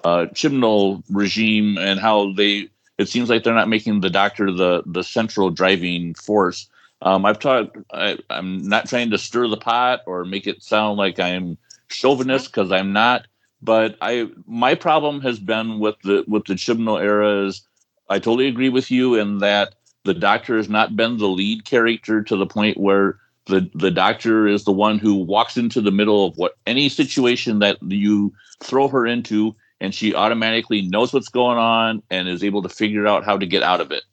[0.04, 4.84] uh, Chibnall regime and how they it seems like they're not making the doctor the
[4.86, 6.68] the central driving force.
[7.02, 7.78] Um, I've talked.
[7.94, 11.58] I, am not trying to stir the pot or make it sound like I'm
[11.88, 13.28] chauvinist because I'm not.
[13.62, 17.62] But I my problem has been with the with the Chibnall era is
[18.10, 22.22] I totally agree with you in that the doctor has not been the lead character
[22.24, 23.18] to the point where
[23.48, 27.60] the the doctor is the one who walks into the middle of what any situation
[27.60, 32.62] that you throw her into and she automatically knows what's going on and is able
[32.62, 34.04] to figure out how to get out of it.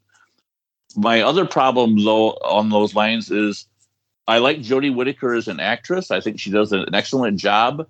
[0.96, 3.66] My other problem, though, on those lines is
[4.28, 6.10] I like Jodie Whittaker as an actress.
[6.10, 7.86] I think she does an excellent job.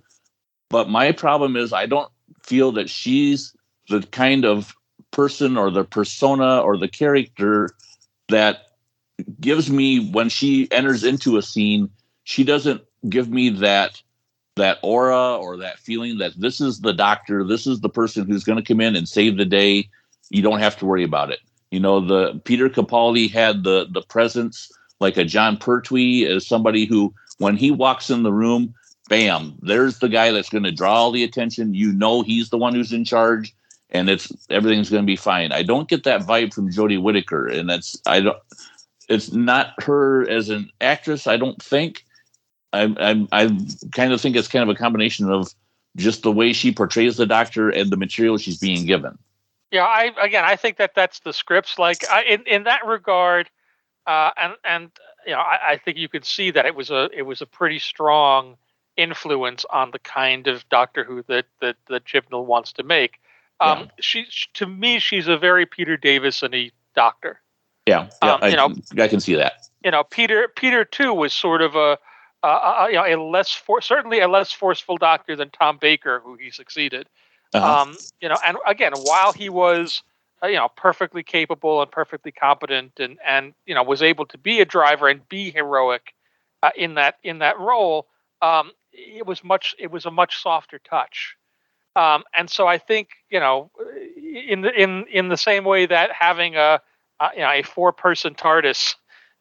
[0.68, 2.10] But my problem is I don't
[2.42, 3.54] feel that she's
[3.88, 4.74] the kind of
[5.10, 7.70] person or the persona or the character
[8.28, 8.68] that
[9.40, 11.90] gives me when she enters into a scene,
[12.24, 14.02] she doesn't give me that
[14.56, 18.44] that aura or that feeling that this is the doctor, this is the person who's
[18.44, 19.88] going to come in and save the day.
[20.30, 21.40] You don't have to worry about it.
[21.70, 26.84] You know, the Peter Capaldi had the the presence like a Jon Pertwee as somebody
[26.84, 28.74] who, when he walks in the room,
[29.08, 31.74] bam, there's the guy that's going to draw all the attention.
[31.74, 33.54] You know, he's the one who's in charge,
[33.90, 35.50] and it's everything's going to be fine.
[35.50, 38.38] I don't get that vibe from Jodie Whittaker, and that's I don't.
[39.08, 41.26] It's not her as an actress.
[41.26, 42.04] I don't think
[42.72, 43.58] I, I, I
[43.92, 45.54] kind of think it's kind of a combination of
[45.96, 49.18] just the way she portrays the doctor and the material she's being given.
[49.70, 51.78] Yeah, I again, I think that that's the scripts.
[51.78, 53.48] Like I, in in that regard,
[54.06, 54.90] uh, and and
[55.26, 57.46] you know, I, I think you could see that it was a it was a
[57.46, 58.56] pretty strong
[58.96, 63.20] influence on the kind of Doctor Who that that that Chibnall wants to make.
[63.60, 63.86] Um, yeah.
[64.00, 67.40] She to me, she's a very Peter Davison-y Doctor.
[67.86, 69.68] Yeah, yeah, um, I, you know, I can see that.
[69.84, 71.98] You know, Peter Peter too was sort of a
[72.42, 75.78] uh, uh, uh, you know, a less for, certainly a less forceful doctor than Tom
[75.80, 77.08] Baker, who he succeeded.
[77.54, 77.82] Uh-huh.
[77.82, 80.02] Um, you know, and again, while he was
[80.42, 84.38] uh, you know, perfectly capable and perfectly competent, and and you know, was able to
[84.38, 86.14] be a driver and be heroic
[86.62, 88.08] uh, in that in that role.
[88.40, 89.74] Um, it was much.
[89.78, 91.36] It was a much softer touch.
[91.94, 93.70] Um, and so I think you know,
[94.16, 96.80] in the in in the same way that having a,
[97.20, 98.96] a you know a four person TARDIS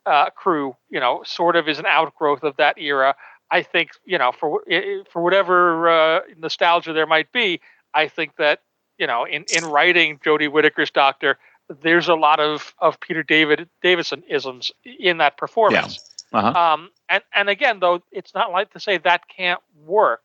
[0.05, 3.15] uh, crew, you know, sort of is an outgrowth of that era.
[3.49, 4.63] I think you know for
[5.11, 7.59] for whatever uh, nostalgia there might be,
[7.93, 8.61] I think that
[8.97, 11.37] you know in in writing Jodie Whittaker's Doctor,
[11.81, 15.99] there's a lot of of Peter David Davison isms in that performance.
[16.33, 16.39] Yeah.
[16.39, 16.59] Uh-huh.
[16.59, 20.21] Um, and and again, though, it's not like to say that can't work.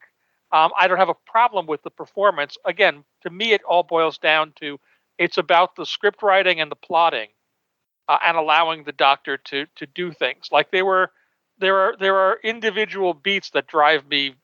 [0.53, 2.57] Um, I don't have a problem with the performance.
[2.64, 4.79] Again, to me, it all boils down to
[5.18, 7.29] it's about the script writing and the plotting,
[8.09, 10.49] uh, and allowing the doctor to to do things.
[10.53, 11.11] Like they were,
[11.59, 14.35] there are there are individual beats that drive me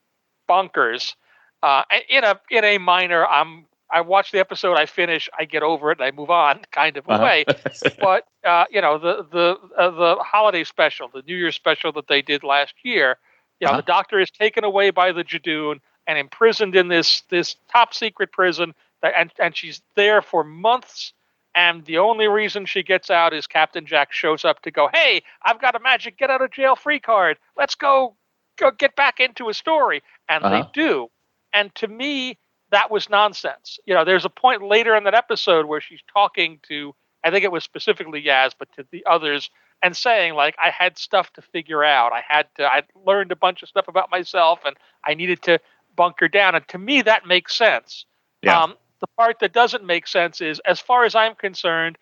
[0.48, 1.14] bonkers.
[1.62, 5.62] Uh, in a in a minor, I'm I watch the episode, I finish, I get
[5.62, 7.22] over it, and I move on, kind of uh-huh.
[7.22, 7.44] way.
[8.00, 12.08] but uh, you know, the the uh, the holiday special, the New Year's special that
[12.08, 13.18] they did last year,
[13.60, 13.82] you know, uh-huh.
[13.82, 18.32] the Doctor is taken away by the Judoon and imprisoned in this this top secret
[18.32, 21.12] prison that, and and she's there for months
[21.54, 25.22] and the only reason she gets out is Captain Jack shows up to go, "Hey,
[25.42, 27.38] I've got a magic get out of jail free card.
[27.56, 28.16] Let's go
[28.56, 30.62] go get back into a story." And uh-huh.
[30.62, 31.10] they do.
[31.52, 32.38] And to me,
[32.70, 33.78] that was nonsense.
[33.86, 36.94] You know, there's a point later in that episode where she's talking to
[37.24, 39.50] I think it was specifically Yaz, but to the others
[39.82, 42.12] and saying like I had stuff to figure out.
[42.12, 45.60] I had to I learned a bunch of stuff about myself and I needed to
[45.94, 46.54] bunker down.
[46.54, 48.06] And to me, that makes sense.
[48.42, 48.60] Yeah.
[48.60, 51.98] Um, the part that doesn't make sense is, as far as I'm concerned,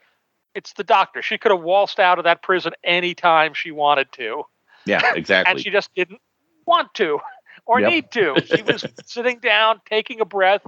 [0.54, 1.22] it's the doctor.
[1.22, 4.44] She could have waltzed out of that prison anytime she wanted to.
[4.84, 5.50] Yeah, exactly.
[5.50, 6.20] and she just didn't
[6.66, 7.18] want to
[7.64, 7.90] or yep.
[7.90, 8.36] need to.
[8.44, 10.62] She was sitting down, taking a breath,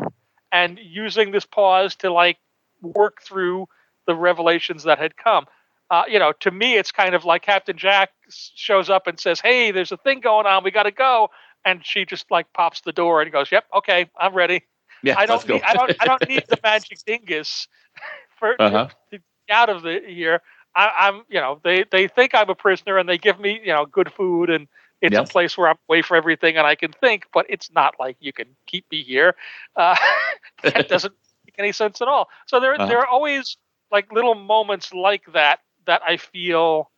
[0.51, 2.39] and using this pause to like
[2.81, 3.67] work through
[4.07, 5.47] the revelations that had come.
[5.91, 9.39] Uh, you know, to me, it's kind of like Captain Jack shows up and says,
[9.39, 10.65] "Hey, there's a thing going on.
[10.65, 11.29] We got to go,"
[11.67, 14.63] and she just like pops the door and goes, "Yep, okay, I'm ready."
[15.03, 17.69] Yeah, I don't need I don't I don't need the magic dingus
[18.39, 18.89] for uh-huh.
[19.11, 20.41] to, out of the here.
[20.75, 23.73] I, am you know they they think I'm a prisoner and they give me you
[23.73, 24.69] know good food and
[25.01, 25.25] it's yep.
[25.25, 28.17] a place where I'm away from everything and I can think, but it's not like
[28.21, 29.35] you can keep me here.
[29.75, 29.97] Uh,
[30.63, 31.13] that doesn't
[31.45, 32.29] make any sense at all.
[32.47, 32.87] So there uh-huh.
[32.87, 33.57] there are always
[33.91, 36.91] like little moments like that that I feel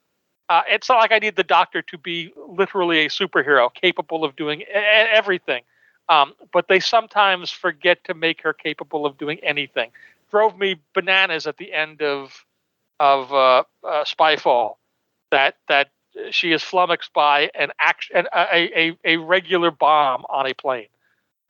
[0.49, 4.37] uh, it's not like I need the doctor to be literally a superhero capable of
[4.37, 5.63] doing everything.
[6.09, 9.91] Um, but they sometimes forget to make her capable of doing anything.
[10.31, 12.45] Drove me bananas at the end of
[13.01, 14.77] of uh, uh, Spyfall
[15.31, 15.91] that that
[16.31, 20.89] she is flummoxed by an action a, a, a regular bomb on a plane.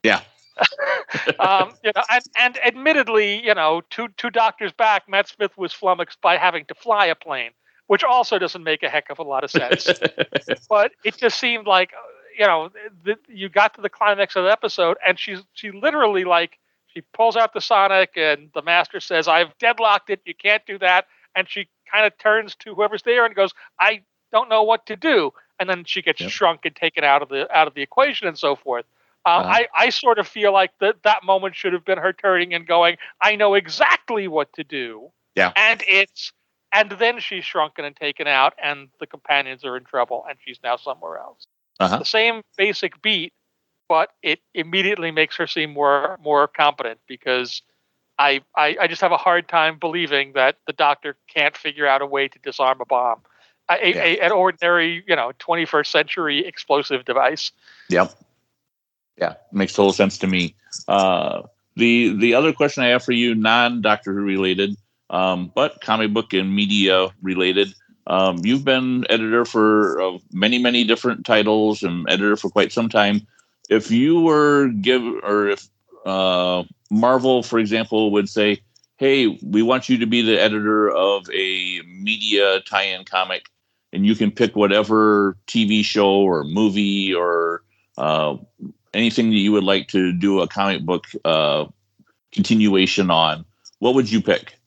[0.03, 0.21] Yeah.
[1.39, 5.73] um, you know, and, and admittedly, you know, two two doctors back, Matt Smith was
[5.73, 7.51] flummoxed by having to fly a plane
[7.87, 9.87] which also doesn't make a heck of a lot of sense.
[10.69, 11.91] but it just seemed like,
[12.37, 12.69] you know,
[13.03, 17.01] the, you got to the climax of the episode, and she's she literally like she
[17.13, 20.21] pulls out the Sonic, and the Master says, "I've deadlocked it.
[20.25, 21.05] You can't do that."
[21.35, 24.95] And she kind of turns to whoever's there and goes, "I don't know what to
[24.95, 26.31] do." And then she gets yep.
[26.31, 28.85] shrunk and taken out of the out of the equation and so forth.
[29.25, 29.49] Um, uh-huh.
[29.49, 32.67] I, I sort of feel like that that moment should have been her turning and
[32.67, 35.09] going, I know exactly what to do.
[35.35, 35.51] Yeah.
[35.55, 36.31] And it's
[36.71, 40.59] and then she's shrunken and taken out, and the companions are in trouble, and she's
[40.61, 41.47] now somewhere else.
[41.79, 41.99] Uh-huh.
[41.99, 43.33] The same basic beat,
[43.89, 47.61] but it immediately makes her seem more more competent because
[48.17, 52.01] I, I, I just have a hard time believing that the doctor can't figure out
[52.01, 53.19] a way to disarm a bomb,
[53.69, 54.03] a, yeah.
[54.03, 57.51] a, an ordinary you know 21st century explosive device.
[57.89, 58.13] Yep.
[59.17, 60.55] Yeah, makes total sense to me.
[60.87, 61.43] Uh,
[61.75, 64.75] the the other question I have for you, non Doctor Who related,
[65.09, 67.73] um, but comic book and media related.
[68.07, 72.89] Um, you've been editor for uh, many, many different titles and editor for quite some
[72.89, 73.25] time.
[73.69, 75.67] If you were give, or if
[76.05, 78.61] uh, Marvel, for example, would say,
[78.97, 83.47] "Hey, we want you to be the editor of a media tie-in comic,
[83.91, 87.63] and you can pick whatever TV show or movie or
[87.97, 88.37] uh,
[88.93, 91.65] anything that you would like to do a comic book uh,
[92.31, 93.45] continuation on,"
[93.79, 94.59] what would you pick?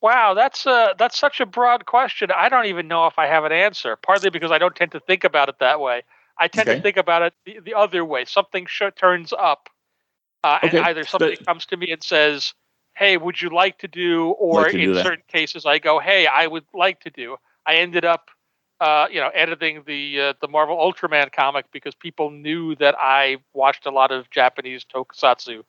[0.00, 2.30] Wow, that's uh, that's such a broad question.
[2.34, 3.96] I don't even know if I have an answer.
[3.96, 6.02] Partly because I don't tend to think about it that way.
[6.38, 6.76] I tend okay.
[6.76, 8.24] to think about it the, the other way.
[8.24, 9.68] Something sh- turns up,
[10.44, 10.78] uh, okay.
[10.78, 12.54] and either somebody but, comes to me and says,
[12.94, 15.98] "Hey, would you like to do?" Or like to in do certain cases, I go,
[15.98, 17.36] "Hey, I would like to do."
[17.66, 18.30] I ended up,
[18.80, 23.38] uh, you know, editing the uh, the Marvel Ultraman comic because people knew that I
[23.52, 25.64] watched a lot of Japanese tokusatsu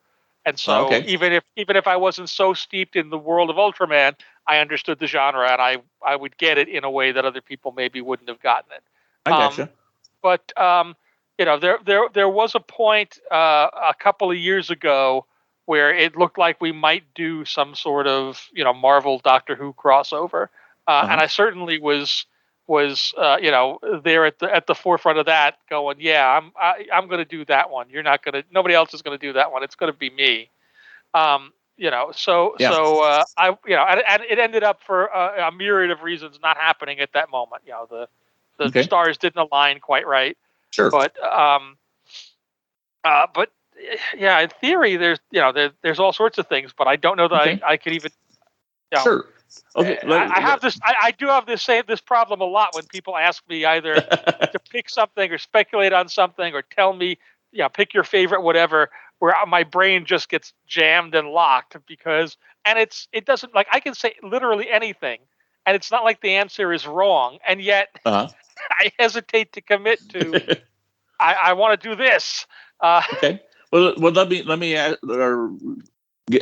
[0.50, 1.06] And so Okay.
[1.06, 4.16] even if even if I wasn't so steeped in the world of Ultraman,
[4.48, 7.42] I understood the genre and I I would get it in a way that other
[7.42, 8.84] people maybe wouldn't have gotten it.
[9.26, 9.70] I Um, gotcha.
[10.22, 10.96] But um,
[11.38, 15.26] you know, there there there was a point uh, a couple of years ago
[15.66, 19.74] where it looked like we might do some sort of you know Marvel Doctor Who
[19.74, 20.50] crossover,
[20.88, 21.20] uh, Uh-huh.
[21.20, 22.26] and I certainly was
[22.70, 26.54] was uh, you know there at the at the forefront of that, going, yeah, I'm
[26.56, 27.90] I, I'm going to do that one.
[27.90, 28.44] You're not going to.
[28.52, 29.64] Nobody else is going to do that one.
[29.64, 30.50] It's going to be me.
[31.14, 32.70] Um, you know, so Yeah.
[32.72, 36.04] so uh, I you know, and, and it ended up for a, a myriad of
[36.04, 37.64] reasons not happening at that moment.
[37.66, 38.08] You know, the
[38.58, 38.84] the Okay.
[38.84, 40.38] stars didn't align quite right
[40.72, 40.90] Sure.
[40.92, 41.78] but um
[43.06, 43.52] uh but
[44.18, 47.16] yeah in theory there's you know there, there's all sorts of things but i don't
[47.18, 47.62] know that Okay.
[47.66, 48.12] I, I could even
[48.92, 49.26] you know, Sure.
[49.76, 49.98] Okay.
[50.04, 52.86] I, I have this I, I do have this same this problem a lot when
[52.86, 57.18] people ask me either to pick something or speculate on something or tell me
[57.52, 58.90] you know pick your favorite whatever
[59.20, 63.80] where my brain just gets jammed and locked because and it's it doesn't like i
[63.80, 65.20] can say literally anything
[65.66, 68.28] and it's not like the answer is wrong and yet uh-huh.
[68.72, 70.60] i hesitate to commit to
[71.20, 72.46] I, I want to do this.
[72.80, 73.42] Uh, okay.
[73.72, 74.98] Well, well, let me let me ask,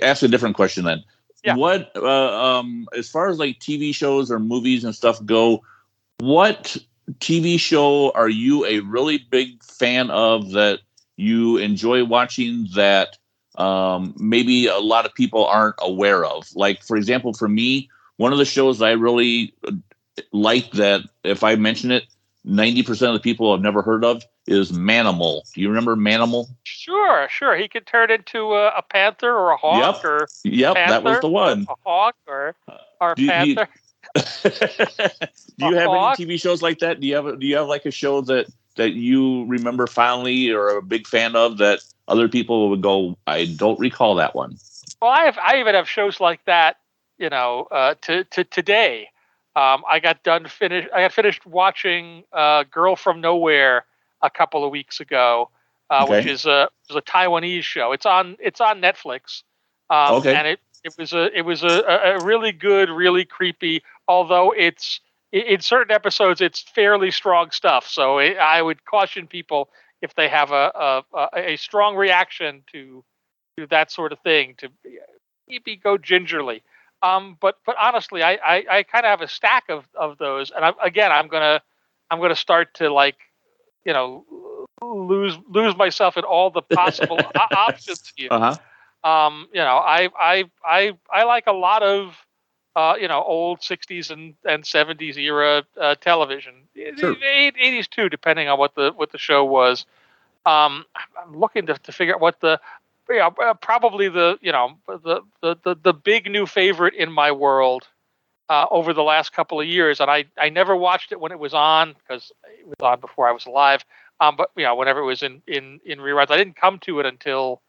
[0.01, 1.03] ask a different question then.
[1.47, 1.55] Yeah.
[1.55, 5.63] What, uh, um, as far as like TV shows or movies and stuff go,
[6.19, 6.75] what
[7.19, 10.79] TV show are you a really big fan of that
[11.15, 13.17] you enjoy watching that
[13.55, 16.53] um, maybe a lot of people aren't aware of?
[16.53, 19.71] Like, for example, for me, one of the shows I really uh,
[20.33, 22.03] like that if I mention it,
[22.45, 25.41] 90% of the people I've never heard of is Manimal.
[25.53, 26.47] Do you remember Manimal?
[26.63, 27.55] sure, sure.
[27.57, 30.05] He could turn into a, a panther or a hawk Yep.
[30.05, 31.65] or Yep, that was the one.
[31.69, 32.55] a hawk or
[33.01, 33.71] or a Do you- do you- panther.
[35.57, 36.19] do you have hawk?
[36.19, 36.99] any TV shows like that?
[37.01, 40.61] Do you have do you have like a show that that you remember fondly or
[40.69, 44.55] are a big fan of that other people would go, I don't recall that one.
[45.01, 46.77] well, I have I even have shows like that.
[47.17, 49.09] You know, uh, to to today.
[49.57, 50.89] Um, I got done finished.
[50.93, 53.85] I got finished watching uh, "Girl from Nowhere"
[54.21, 55.49] a couple of weeks ago,
[55.89, 57.91] uh, which is a is a Taiwanese show.
[57.91, 59.41] It's on it's on Netflix.
[59.89, 60.35] Um, Okay.
[60.35, 61.81] And it it was a it was a,
[62.19, 63.81] a really good, really creepy.
[64.07, 65.01] Although it's
[65.31, 67.87] in certain episodes, it's fairly strong stuff.
[67.87, 69.69] So I I would caution people
[70.03, 73.03] if they have a a, a, a strong reaction to
[73.57, 74.69] to that sort of thing to
[75.47, 76.61] maybe go gingerly.
[77.01, 80.51] Um, but but honestly, I I, I kind of have a stack of, of those,
[80.51, 81.61] and I'm, again, I'm gonna
[82.09, 83.17] I'm gonna start to like
[83.85, 84.25] you know
[84.81, 88.31] lose lose myself in all the possible options here.
[88.31, 88.57] Uh huh.
[89.03, 92.15] Um, you know, I I I I like a lot of
[92.75, 96.53] uh, you know old '60s and, and '70s era uh, television,
[96.97, 97.15] Sure.
[97.15, 99.85] '80s too, depending on what the what the show was.
[100.45, 100.85] Um,
[101.21, 102.59] I'm looking to, to figure out what the
[103.09, 107.11] you know, uh, probably the you know the, the the the big new favorite in
[107.11, 107.87] my world
[108.49, 111.39] uh, over the last couple of years, and I I never watched it when it
[111.39, 113.83] was on because it was on before I was alive.
[114.19, 116.99] Um, but you know, whenever it was in in in reruns, I didn't come to
[116.99, 117.61] it until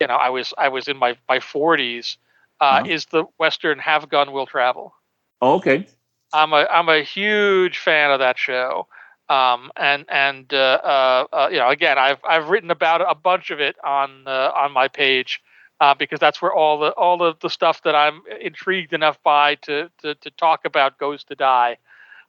[0.00, 2.18] you know I was I was in my my 40s.
[2.60, 2.86] Uh, Uh-huh.
[2.86, 4.94] Is the Western Have Gun Will Travel?
[5.40, 5.86] Oh, okay.
[6.32, 8.86] I'm a I'm a huge fan of that show.
[9.30, 13.52] Um, and and uh, uh, uh, you know, again, I've I've written about a bunch
[13.52, 15.40] of it on uh, on my page
[15.80, 19.54] uh, because that's where all the all of the stuff that I'm intrigued enough by
[19.66, 21.78] to to, to talk about goes to die.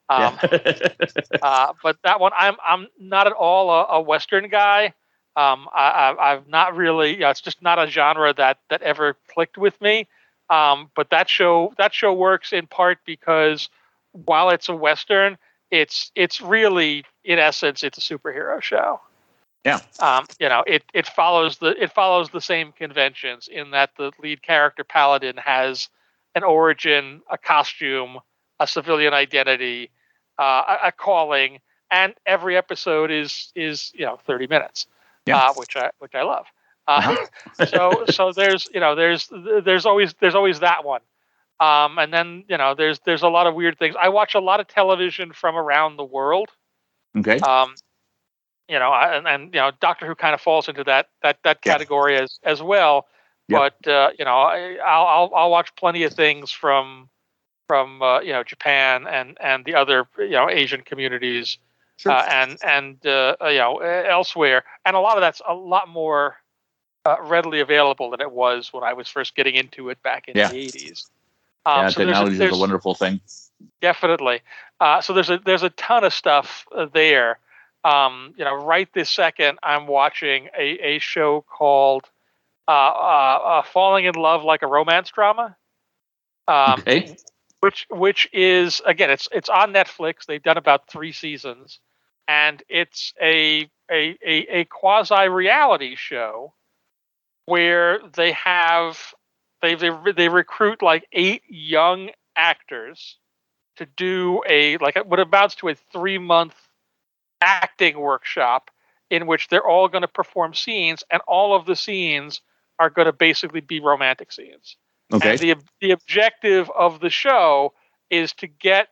[0.09, 0.59] Um, yeah.
[1.41, 4.93] uh, but that one, I'm I'm not at all a, a Western guy.
[5.35, 7.13] Um, I, I, I've not really.
[7.13, 10.07] You know, it's just not a genre that that ever clicked with me.
[10.51, 13.69] Um, but that show that show works in part because
[14.11, 15.39] while it's a Western,
[15.71, 19.01] it's it's really in essence it's a superhero show.
[19.65, 19.79] Yeah.
[19.99, 24.11] Um, you know, it it follows the it follows the same conventions in that the
[24.19, 25.89] lead character Paladin has
[26.35, 28.19] an origin, a costume,
[28.59, 29.91] a civilian identity,
[30.39, 31.59] uh, a, a calling,
[31.91, 34.87] and every episode is is you know 30 minutes,
[35.25, 35.37] Yeah.
[35.37, 36.47] uh, which I which I love.
[36.87, 37.15] Uh,
[37.67, 39.29] so so there's you know there's
[39.63, 41.01] there's always there's always that one,
[41.61, 43.95] um, and then you know there's there's a lot of weird things.
[43.99, 46.49] I watch a lot of television from around the world.
[47.17, 47.39] okay.
[47.39, 47.75] Um,
[48.67, 51.37] you know, I- and, and you know, Doctor Who kind of falls into that that
[51.43, 51.73] that Yeah.
[51.73, 53.07] category as as well.
[53.47, 53.73] Yep.
[53.83, 57.09] But uh, you know, I, I'll, I'll I'll watch plenty of things from
[57.67, 61.57] from uh, you know Japan and and the other you know Asian communities
[61.97, 62.13] Sure.
[62.13, 66.37] uh, and and uh, you know elsewhere, and a lot of that's a lot more
[67.05, 70.35] uh, readily available than it was when I was first getting into it back in
[70.37, 70.47] Yeah.
[70.49, 71.09] the eighties.
[71.65, 73.21] Yeah, Um, so there's a- technology is a wonderful thing.
[73.81, 74.41] definitely.
[74.79, 77.39] Uh, so there's a there's a ton of stuff uh, there.
[77.83, 82.09] Um, you know, right this second, I'm watching a, a show called
[82.67, 85.55] uh, uh, uh, Falling in Love Like a Romance Drama.
[86.47, 87.15] Um, okay.
[87.61, 90.25] Which which is again it's it's on Netflix.
[90.25, 91.79] They've done about three seasons,
[92.27, 96.53] and it's a a a, a quasi reality show
[97.45, 98.97] where they have
[99.61, 103.17] they they they recruit like eight young actors
[103.77, 106.55] to do a like what amounts to a three month
[107.41, 108.69] acting workshop
[109.09, 112.41] in which they're all going to perform scenes, and all of the scenes
[112.79, 114.77] are going to basically be romantic scenes.
[115.13, 115.31] Okay.
[115.31, 117.73] And the the objective of the show
[118.09, 118.87] is to get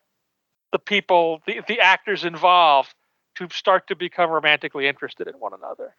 [0.71, 2.93] the people, the the actors involved,
[3.35, 5.95] to start to become romantically interested in one another,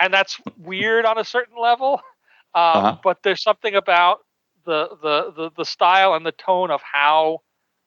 [0.00, 2.02] and that's weird on a certain level.
[2.54, 2.96] Um, uh-huh.
[3.02, 4.20] But there's something about
[4.64, 7.40] the, the the the style and the tone of how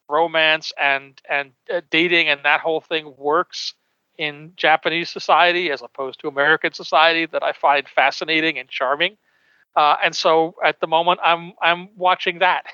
[0.10, 3.74] romance and and uh, dating and that whole thing works
[4.18, 9.18] in Japanese society as opposed to American society that I find fascinating and charming.
[9.76, 12.66] Uh, and so at the moment, I'm I'm watching that.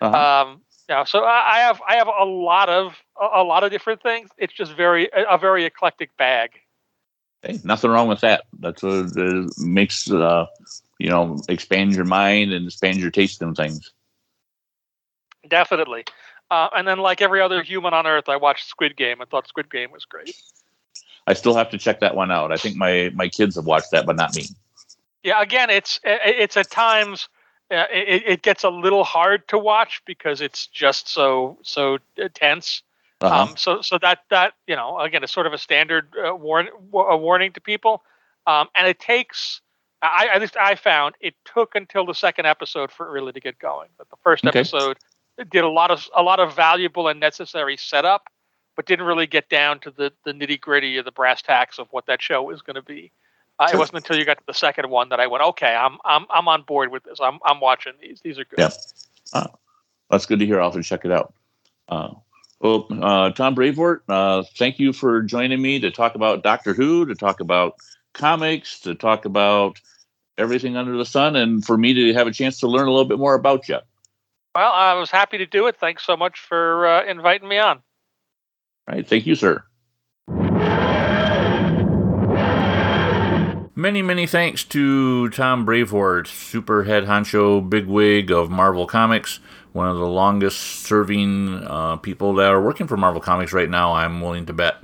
[0.00, 0.16] Uh-huh.
[0.50, 4.02] Um, you know, so I have I have a lot of a lot of different
[4.02, 4.30] things.
[4.38, 6.50] It's just very a very eclectic bag.
[7.42, 8.44] Hey, nothing wrong with that.
[8.58, 10.46] That's what it makes uh,
[10.98, 13.92] you know expand your mind and expand your taste in things.
[15.48, 16.04] Definitely.
[16.50, 19.48] Uh, and then, like every other human on Earth, I watched Squid Game I thought
[19.48, 20.36] Squid Game was great.
[21.26, 22.52] I still have to check that one out.
[22.52, 24.44] I think my my kids have watched that, but not me.
[25.22, 27.28] Yeah, again, it's it's at times
[27.70, 31.98] uh, it, it gets a little hard to watch because it's just so so
[32.34, 32.82] tense.
[33.20, 33.42] Uh-huh.
[33.42, 36.68] Um, so so that that you know again it's sort of a standard uh, warn
[36.94, 38.02] a warning to people,
[38.46, 39.60] um, and it takes.
[40.02, 43.40] I at least I found it took until the second episode for it really to
[43.40, 43.88] get going.
[43.98, 44.60] But the first okay.
[44.60, 44.96] episode
[45.50, 48.28] did a lot of a lot of valuable and necessary setup,
[48.76, 51.88] but didn't really get down to the the nitty gritty of the brass tacks of
[51.90, 53.12] what that show was going to be.
[53.58, 55.98] Uh, it wasn't until you got to the second one that I went, okay, I'm
[56.06, 57.18] I'm I'm on board with this.
[57.20, 58.22] I'm I'm watching these.
[58.24, 58.58] These are good.
[58.58, 58.70] Yeah,
[59.34, 59.48] uh,
[60.08, 60.62] that's good to hear.
[60.62, 61.34] I'll have to check it out.
[61.86, 62.14] Uh,
[62.60, 67.06] well, uh, Tom Brevoort, uh, thank you for joining me to talk about Doctor Who,
[67.06, 67.76] to talk about
[68.12, 69.80] comics, to talk about
[70.36, 73.06] everything under the sun, and for me to have a chance to learn a little
[73.06, 73.78] bit more about you.
[74.54, 75.76] Well, I was happy to do it.
[75.78, 77.78] Thanks so much for uh, inviting me on.
[78.88, 79.62] All right, thank you, sir.
[83.76, 89.40] Many, many thanks to Tom Brevoort, super head honcho bigwig of Marvel Comics,
[89.72, 93.92] one of the longest serving uh, people that are working for Marvel Comics right now,
[93.92, 94.76] I'm willing to bet.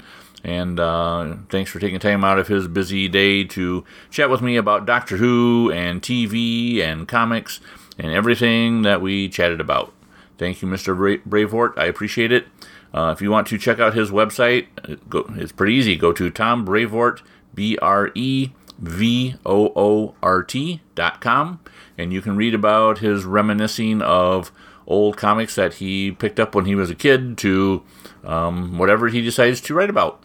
[0.45, 4.57] And uh, thanks for taking time out of his busy day to chat with me
[4.57, 7.59] about Doctor Who and TV and comics
[7.99, 9.93] and everything that we chatted about.
[10.39, 10.97] Thank you, Mr.
[10.97, 11.74] Bra- Brevoort.
[11.76, 12.47] I appreciate it.
[12.95, 14.68] Uh, if you want to check out his website,
[15.09, 15.97] go, it's pretty easy.
[15.97, 17.22] Go to Tom Brevoort,
[17.55, 21.61] B R E V O O R T dot com,
[21.99, 24.53] and you can read about his reminiscing of
[24.87, 27.82] old comics that he picked up when he was a kid to
[28.25, 30.22] um, whatever he decides to write about.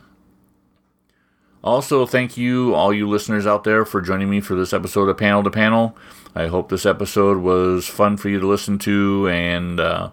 [1.63, 5.17] Also, thank you, all you listeners out there, for joining me for this episode of
[5.17, 5.95] Panel to Panel.
[6.33, 10.09] I hope this episode was fun for you to listen to and uh,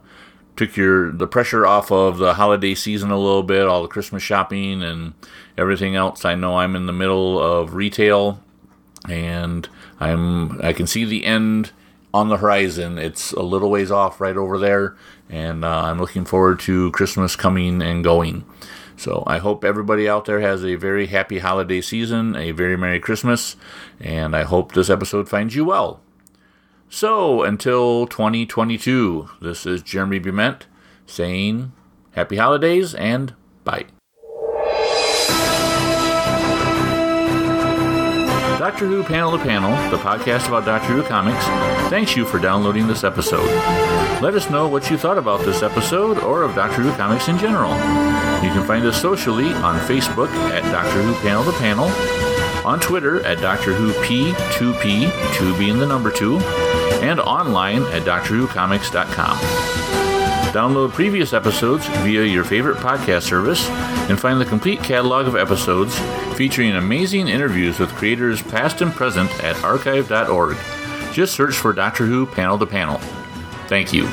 [0.57, 4.23] took your the pressure off of the holiday season a little bit, all the Christmas
[4.23, 5.15] shopping and
[5.57, 6.25] everything else.
[6.27, 8.43] I know I'm in the middle of retail,
[9.09, 9.67] and
[10.01, 11.73] I'm I can see the end
[12.13, 12.99] on the horizon.
[12.99, 14.97] It's a little ways off right over there,
[15.29, 18.45] and uh, I'm looking forward to Christmas coming and going.
[18.97, 22.99] So I hope everybody out there has a very happy holiday season, a very Merry
[22.99, 23.55] Christmas,
[24.01, 26.01] and I hope this episode finds you well.
[26.91, 30.63] So until 2022, this is Jeremy Bument
[31.07, 31.73] saying
[32.13, 33.87] happy holidays and bye.
[38.69, 41.43] Doctor Who Panel to Panel, the podcast about Doctor Who comics,
[41.89, 43.49] thanks you for downloading this episode.
[44.21, 47.39] Let us know what you thought about this episode or of Doctor Who comics in
[47.39, 47.71] general.
[48.45, 51.87] You can find us socially on Facebook at Doctor Who Panel to Panel,
[52.67, 56.39] on Twitter at Doctor Who P2P, 2 being the number 2,
[57.01, 60.08] and online at DoctorWhoComics.com.
[60.53, 63.69] Download previous episodes via your favorite podcast service
[64.09, 65.99] and find the complete catalog of episodes
[66.37, 70.57] featuring amazing interviews with creators past and present at archive.org.
[71.13, 72.99] Just search for Doctor Who Panel to Panel.
[73.69, 74.07] Thank you.